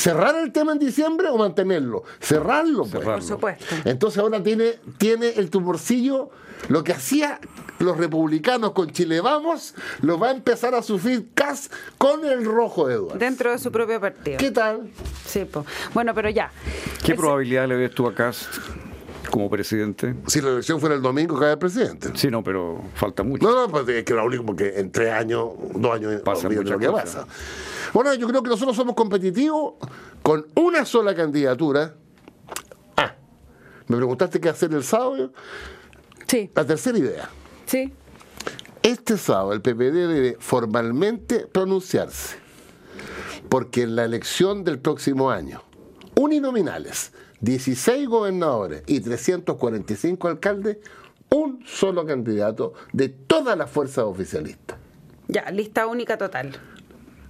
¿Cerrar 0.00 0.34
el 0.36 0.50
tema 0.50 0.72
en 0.72 0.78
diciembre 0.78 1.28
o 1.28 1.36
mantenerlo? 1.36 2.04
Cerrarlo, 2.20 2.80
pues. 2.80 2.92
Cerrarlo. 2.92 3.14
Por 3.16 3.22
supuesto. 3.22 3.74
Entonces 3.84 4.18
ahora 4.18 4.42
tiene, 4.42 4.78
tiene 4.96 5.28
el 5.36 5.50
tumorcillo, 5.50 6.30
lo 6.68 6.82
que 6.82 6.92
hacía 6.92 7.38
los 7.80 7.98
republicanos 7.98 8.72
con 8.72 8.90
Chile 8.92 9.20
Vamos, 9.20 9.74
lo 10.00 10.18
va 10.18 10.28
a 10.28 10.30
empezar 10.30 10.74
a 10.74 10.82
sufrir 10.82 11.28
Cas 11.34 11.70
con 11.98 12.24
el 12.24 12.46
rojo 12.46 12.88
Eduardo. 12.88 13.18
Dentro 13.18 13.50
de 13.50 13.58
su 13.58 13.70
propio 13.70 14.00
partido. 14.00 14.38
¿Qué 14.38 14.50
tal? 14.50 14.90
Sí, 15.26 15.44
po. 15.44 15.66
Bueno, 15.92 16.14
pero 16.14 16.30
ya. 16.30 16.50
¿Qué 17.04 17.14
probabilidad 17.14 17.68
le 17.68 17.76
ves 17.76 17.90
tú 17.94 18.06
a 18.06 18.14
Cast 18.14 18.48
como 19.30 19.48
presidente? 19.50 20.14
Si 20.26 20.40
la 20.40 20.50
elección 20.50 20.80
fuera 20.80 20.94
el 20.94 21.02
domingo, 21.02 21.38
cae 21.38 21.52
el 21.52 21.58
presidente. 21.58 22.10
Sí, 22.14 22.28
no, 22.28 22.42
pero 22.42 22.82
falta 22.94 23.22
mucho. 23.22 23.48
No, 23.48 23.54
no, 23.66 23.68
pues 23.70 23.88
es 23.88 24.04
que 24.04 24.14
lo 24.14 24.24
único 24.24 24.44
porque 24.44 24.78
en 24.78 24.90
tres 24.92 25.12
años, 25.12 25.50
dos 25.74 25.94
años, 25.94 26.22
olvídate 26.24 26.70
lo 26.70 26.78
que 26.78 26.86
cosas. 26.86 27.14
pasa. 27.26 27.26
Bueno, 27.92 28.14
yo 28.14 28.26
creo 28.28 28.42
que 28.42 28.50
nosotros 28.50 28.76
somos 28.76 28.94
competitivos 28.94 29.74
con 30.22 30.46
una 30.56 30.84
sola 30.84 31.14
candidatura. 31.14 31.94
Ah, 32.96 33.14
me 33.86 33.96
preguntaste 33.96 34.40
qué 34.40 34.48
hacer 34.48 34.72
el 34.74 34.84
sábado. 34.84 35.32
Sí, 36.26 36.50
La 36.54 36.64
tercera 36.66 36.98
idea. 36.98 37.28
sí. 37.66 37.92
Este 38.82 39.18
sábado 39.18 39.52
el 39.52 39.60
PPD 39.60 39.92
debe 39.92 40.36
formalmente 40.40 41.46
pronunciarse, 41.46 42.38
porque 43.50 43.82
en 43.82 43.94
la 43.94 44.06
elección 44.06 44.64
del 44.64 44.78
próximo 44.78 45.30
año, 45.30 45.62
uninominales, 46.16 47.12
16 47.40 48.08
gobernadores 48.08 48.82
y 48.86 49.00
345 49.00 50.28
alcaldes, 50.28 50.78
un 51.30 51.62
solo 51.66 52.04
candidato 52.04 52.74
de 52.92 53.08
todas 53.08 53.56
las 53.56 53.70
fuerzas 53.70 54.04
oficialistas. 54.04 54.76
Ya, 55.28 55.50
lista 55.50 55.86
única 55.86 56.18
total. 56.18 56.58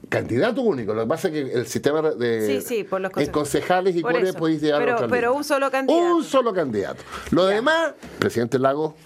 Candidato 0.08 0.62
único, 0.62 0.92
lo 0.92 1.02
que 1.02 1.06
pasa 1.08 1.28
es 1.28 1.34
que 1.34 1.52
el 1.52 1.66
sistema 1.66 2.02
de 2.02 2.46
Sí, 2.46 2.66
sí, 2.66 2.84
por 2.84 3.00
los 3.00 3.12
en 3.16 3.30
concejales 3.30 3.94
y 3.94 4.02
cuales 4.02 4.34
podéis 4.34 4.60
llegar 4.60 4.80
Pero- 4.80 4.98
a 4.98 5.08
pero 5.08 5.34
un 5.34 5.44
solo 5.44 5.70
candidato. 5.70 6.16
Un 6.16 6.24
solo 6.24 6.52
candidato. 6.52 7.02
Lo 7.30 7.46
demás, 7.46 7.92
presidente 8.18 8.58
Lago, 8.58 8.96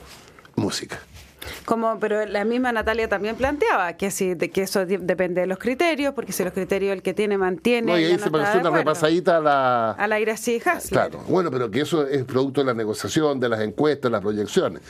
música. 0.56 0.98
Como, 1.64 1.98
pero 1.98 2.26
la 2.26 2.44
misma 2.44 2.72
Natalia 2.72 3.09
también 3.09 3.37
planteaba 3.37 3.94
que 3.94 4.11
si 4.11 4.35
de 4.35 4.50
que 4.50 4.62
eso 4.62 4.87
depende 4.87 5.42
de 5.42 5.46
los 5.46 5.59
criterios, 5.59 6.14
porque 6.14 6.33
si 6.33 6.44
los 6.44 6.52
criterios 6.52 6.92
el 6.92 7.02
que 7.02 7.14
tiene 7.14 7.38
mantiene. 7.38 7.92
No, 7.92 7.98
y 7.98 8.04
ahí 8.04 8.12
no 8.12 8.18
se 8.18 8.30
de 8.30 8.59
una 8.59 8.70
repasadita 8.70 9.38
a 9.38 9.40
la, 9.40 9.90
A 9.92 10.07
la 10.07 10.20
ira 10.20 10.35
Hasler. 10.35 10.80
Claro, 10.90 11.20
bueno, 11.28 11.50
pero 11.50 11.70
que 11.70 11.80
eso 11.80 12.07
es 12.07 12.24
producto 12.24 12.61
de 12.61 12.66
la 12.66 12.74
negociación, 12.74 13.40
de 13.40 13.48
las 13.48 13.61
encuestas, 13.61 14.11
las 14.11 14.20
proyecciones. 14.20 14.83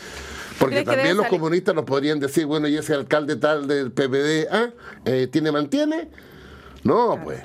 Porque 0.58 0.82
también 0.84 1.16
los 1.16 1.26
salir? 1.26 1.40
comunistas 1.40 1.74
nos 1.74 1.84
podrían 1.84 2.20
decir, 2.20 2.46
bueno, 2.46 2.68
y 2.68 2.76
ese 2.76 2.94
alcalde 2.94 3.36
tal 3.36 3.66
del 3.66 3.92
PPD, 3.92 4.48
¿ah? 4.50 4.70
Eh, 5.04 5.28
¿tiene, 5.30 5.50
mantiene? 5.50 6.08
No, 6.82 7.18
pues. 7.22 7.40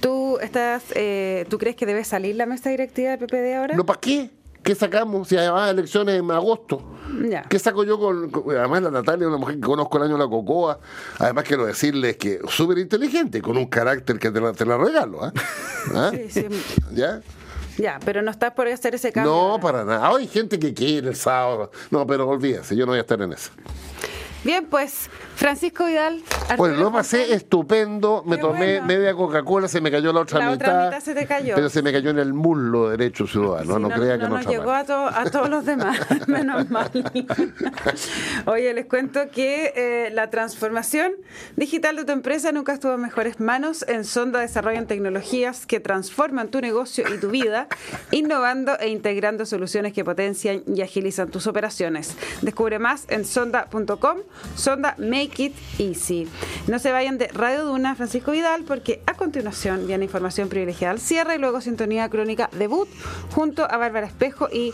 ¿Tú, 0.00 0.38
estás, 0.38 0.84
eh, 0.94 1.44
¿Tú 1.48 1.58
crees 1.58 1.76
que 1.76 1.86
debe 1.86 2.04
salir 2.04 2.34
la 2.36 2.46
mesa 2.46 2.70
directiva 2.70 3.16
del 3.16 3.18
PPD 3.18 3.54
ahora? 3.54 3.76
¿No 3.76 3.84
para 3.84 4.00
qué? 4.00 4.30
¿Qué 4.62 4.74
sacamos 4.74 5.28
si 5.28 5.36
además 5.36 5.70
elecciones 5.70 6.20
en 6.20 6.30
agosto? 6.30 6.82
Ya. 7.28 7.42
¿Qué 7.42 7.58
saco 7.58 7.82
yo 7.84 7.98
con, 7.98 8.30
con- 8.30 8.56
Además, 8.56 8.82
la 8.82 8.90
Natalia 8.90 9.24
es 9.24 9.28
una 9.28 9.38
mujer 9.38 9.56
que 9.56 9.60
conozco 9.62 9.96
el 9.98 10.04
año 10.04 10.12
de 10.14 10.18
la 10.24 10.28
Cocoa. 10.28 10.78
Además, 11.18 11.44
quiero 11.44 11.64
decirles 11.66 12.16
que 12.18 12.40
súper 12.48 12.78
inteligente, 12.78 13.40
con 13.42 13.56
un 13.56 13.66
carácter 13.66 14.18
que 14.18 14.30
te 14.30 14.40
la, 14.40 14.52
te 14.52 14.64
la 14.66 14.76
regalo. 14.76 15.24
¿ah? 15.24 15.32
¿Ah? 15.94 16.10
Sí, 16.12 16.30
sí. 16.30 16.46
¿Ya? 16.92 17.20
Ya, 17.78 17.98
pero 18.04 18.20
no 18.20 18.30
estás 18.30 18.52
por 18.52 18.68
hacer 18.68 18.94
ese 18.94 19.10
cambio. 19.12 19.32
No, 19.32 19.58
para 19.60 19.84
nada. 19.84 20.14
Hay 20.14 20.26
gente 20.28 20.58
que 20.58 20.74
quiere 20.74 21.08
el 21.08 21.16
sábado. 21.16 21.70
No, 21.90 22.06
pero 22.06 22.28
olvídense, 22.28 22.76
yo 22.76 22.84
no 22.84 22.92
voy 22.92 22.98
a 22.98 23.02
estar 23.02 23.20
en 23.22 23.32
eso. 23.32 23.50
Bien, 24.42 24.64
pues, 24.64 25.10
Francisco 25.36 25.84
Vidal. 25.84 26.22
Arturo 26.48 26.74
lo 26.74 26.90
pasé 26.92 27.34
estupendo, 27.34 28.22
me 28.26 28.36
Qué 28.36 28.42
tomé 28.42 28.58
bueno. 28.80 28.86
media 28.86 29.14
Coca-Cola, 29.14 29.68
se 29.68 29.80
me 29.82 29.90
cayó 29.90 30.12
la 30.12 30.20
otra 30.20 30.38
La 30.38 30.50
mitad. 30.50 30.66
otra 30.68 30.84
mitad 30.86 31.00
se 31.00 31.14
te 31.14 31.26
cayó. 31.26 31.54
Pero 31.54 31.68
se 31.68 31.82
me 31.82 31.92
cayó 31.92 32.10
en 32.10 32.18
el 32.18 32.32
muslo 32.32 32.88
derecho 32.88 33.26
ciudadano, 33.26 33.76
Sí, 33.76 33.82
no, 33.82 33.88
crea 33.90 34.16
que 34.18 34.24
no, 34.24 34.30
nos 34.30 34.46
llegó 34.46 34.64
mal. 34.66 34.80
a, 34.80 34.84
to- 34.84 35.08
a 35.08 35.24
todos 35.30 35.48
los 35.50 35.64
demás, 35.66 35.98
menos 36.26 36.70
mal. 36.70 36.90
Oye, 38.46 38.72
les 38.74 38.86
cuento 38.86 39.30
que 39.30 39.72
eh, 39.76 40.10
la 40.12 40.30
transformación 40.30 41.12
digital 41.56 41.96
de 41.96 42.04
tu 42.04 42.12
empresa 42.12 42.50
nunca 42.52 42.72
estuvo 42.72 42.94
en 42.94 43.02
mejores 43.02 43.40
manos. 43.40 43.84
En 43.88 44.04
Sonda 44.04 44.40
desarrollan 44.40 44.86
tecnologías 44.86 45.66
que 45.66 45.80
transforman 45.80 46.48
tu 46.48 46.60
negocio 46.60 47.04
y 47.14 47.18
tu 47.18 47.30
vida, 47.30 47.68
innovando 48.10 48.78
e 48.80 48.88
integrando 48.88 49.44
soluciones 49.46 49.92
que 49.92 50.04
potencian 50.04 50.62
y 50.66 50.80
agilizan 50.82 51.30
tus 51.30 51.46
operaciones. 51.46 52.16
Descubre 52.42 52.78
más 52.78 53.04
en 53.08 53.24
sonda.com. 53.24 54.18
Sonda 54.54 54.94
Make 54.98 55.42
It 55.44 55.54
Easy. 55.78 56.28
No 56.66 56.78
se 56.78 56.92
vayan 56.92 57.18
de 57.18 57.28
Radio 57.28 57.64
Duna, 57.64 57.94
Francisco 57.94 58.32
Vidal, 58.32 58.64
porque 58.64 59.02
a 59.06 59.14
continuación 59.14 59.86
viene 59.86 60.04
información 60.04 60.48
privilegiada 60.48 60.92
al 60.92 61.00
cierre 61.00 61.36
y 61.36 61.38
luego 61.38 61.60
sintonía 61.60 62.08
crónica 62.08 62.50
debut 62.52 62.88
junto 63.34 63.70
a 63.70 63.76
Bárbara 63.76 64.06
Espejo 64.06 64.48
y 64.52 64.72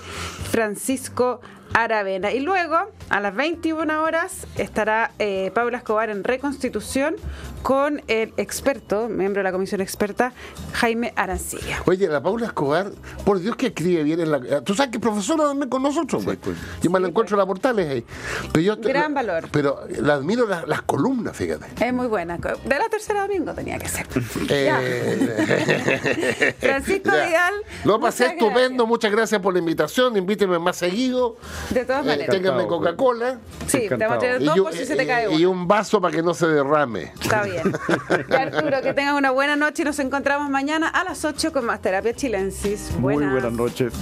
Francisco 0.51 1.41
Aravena. 1.75 2.33
Y 2.33 2.41
luego, 2.41 2.77
a 3.11 3.21
las 3.21 3.35
21 3.35 4.03
horas, 4.03 4.47
estará 4.57 5.11
eh, 5.19 5.51
Paula 5.55 5.79
Escobar 5.79 6.11
en 6.11 6.25
Reconstitución 6.25 7.17
con 7.63 8.03
el 8.07 8.33
experto, 8.37 9.09
miembro 9.09 9.41
de 9.41 9.45
la 9.45 9.53
comisión 9.53 9.81
experta, 9.81 10.33
Jaime 10.75 11.13
Arancilla. 11.17 11.83
Oye, 11.87 12.07
la 12.09 12.23
Paula 12.23 12.47
Escobar, 12.47 12.93
por 13.25 13.41
Dios 13.41 13.57
que 13.57 13.69
escribe 13.69 14.05
bien 14.05 14.21
en 14.21 14.31
la. 14.31 14.61
Tú 14.63 14.75
sabes 14.75 14.91
que 14.93 14.99
es 14.99 15.03
profesora 15.03 15.45
también 15.45 15.69
con 15.69 15.83
nosotros, 15.83 16.25
pues. 16.25 16.39
pues. 16.41 16.57
Yo 16.83 16.91
me 16.91 17.01
la 17.01 17.09
encuentro 17.09 17.35
en 17.35 17.39
la 17.41 17.47
portales 17.47 17.89
ahí. 17.91 18.05
Pero 18.53 18.61
yo, 18.63 18.77
Gran 18.77 19.15
valor. 19.15 19.49
Pero 19.51 19.81
la 20.01 20.15
admiro 20.15 20.47
la- 20.47 20.65
las 20.67 20.83
columnas, 20.83 21.37
fíjate. 21.37 21.67
Es 21.85 21.93
muy 21.93 22.07
buena. 22.07 22.39
De 22.39 22.79
la 22.79 22.89
tercera 22.89 23.23
domingo 23.23 23.53
tenía 23.55 23.79
que 23.79 23.89
ser. 23.89 24.07
Eh, 24.49 26.55
Francisco 26.61 27.11
ya. 27.11 27.27
Vidal. 27.27 27.55
Lo 27.85 28.01
pasé 28.01 28.27
estupendo, 28.27 28.87
muchas 28.87 29.11
gracias 29.11 29.41
por 29.41 29.53
la 29.53 29.59
invitación. 29.59 30.17
Invíteme 30.17 30.59
más 30.59 30.77
seguido. 30.77 31.37
De 31.71 31.85
todas 31.85 32.05
Eh, 32.05 32.09
maneras. 32.09 32.29
ténganme 32.35 32.63
Encantado, 32.63 32.79
Coca-Cola. 32.97 33.39
Sí, 33.67 33.87
te 33.89 33.97
vamos 33.97 34.23
a 34.23 34.37
Y, 34.39 34.45
dos 34.45 34.57
yo- 34.57 34.65
por 34.65 34.73
si 34.73 34.85
se 34.85 34.97
te 34.97 35.07
cae 35.07 35.33
y 35.33 35.45
uno. 35.45 35.61
un 35.63 35.69
vaso 35.69 36.01
para 36.01 36.15
que 36.15 36.23
no 36.23 36.33
se 36.35 36.47
derrame. 36.47 37.13
Está 37.21 37.43
bien. 37.43 37.63
Y 38.29 38.35
Arturo, 38.35 38.81
que 38.83 38.95
tengas 38.95 39.15
una 39.15 39.31
buena 39.31 39.57
noche 39.57 39.83
y 39.83 39.85
nos 39.85 39.99
encontramos 39.99 40.49
mañana 40.51 40.89
a 40.89 41.05
las 41.05 41.25
8 41.25 41.53
con 41.53 41.65
más 41.67 41.81
terapia 41.83 42.15
chilensis. 42.15 42.93
Muy 42.99 43.15
Buenas. 43.15 43.33
buenas 43.33 43.53
noches. 43.53 43.93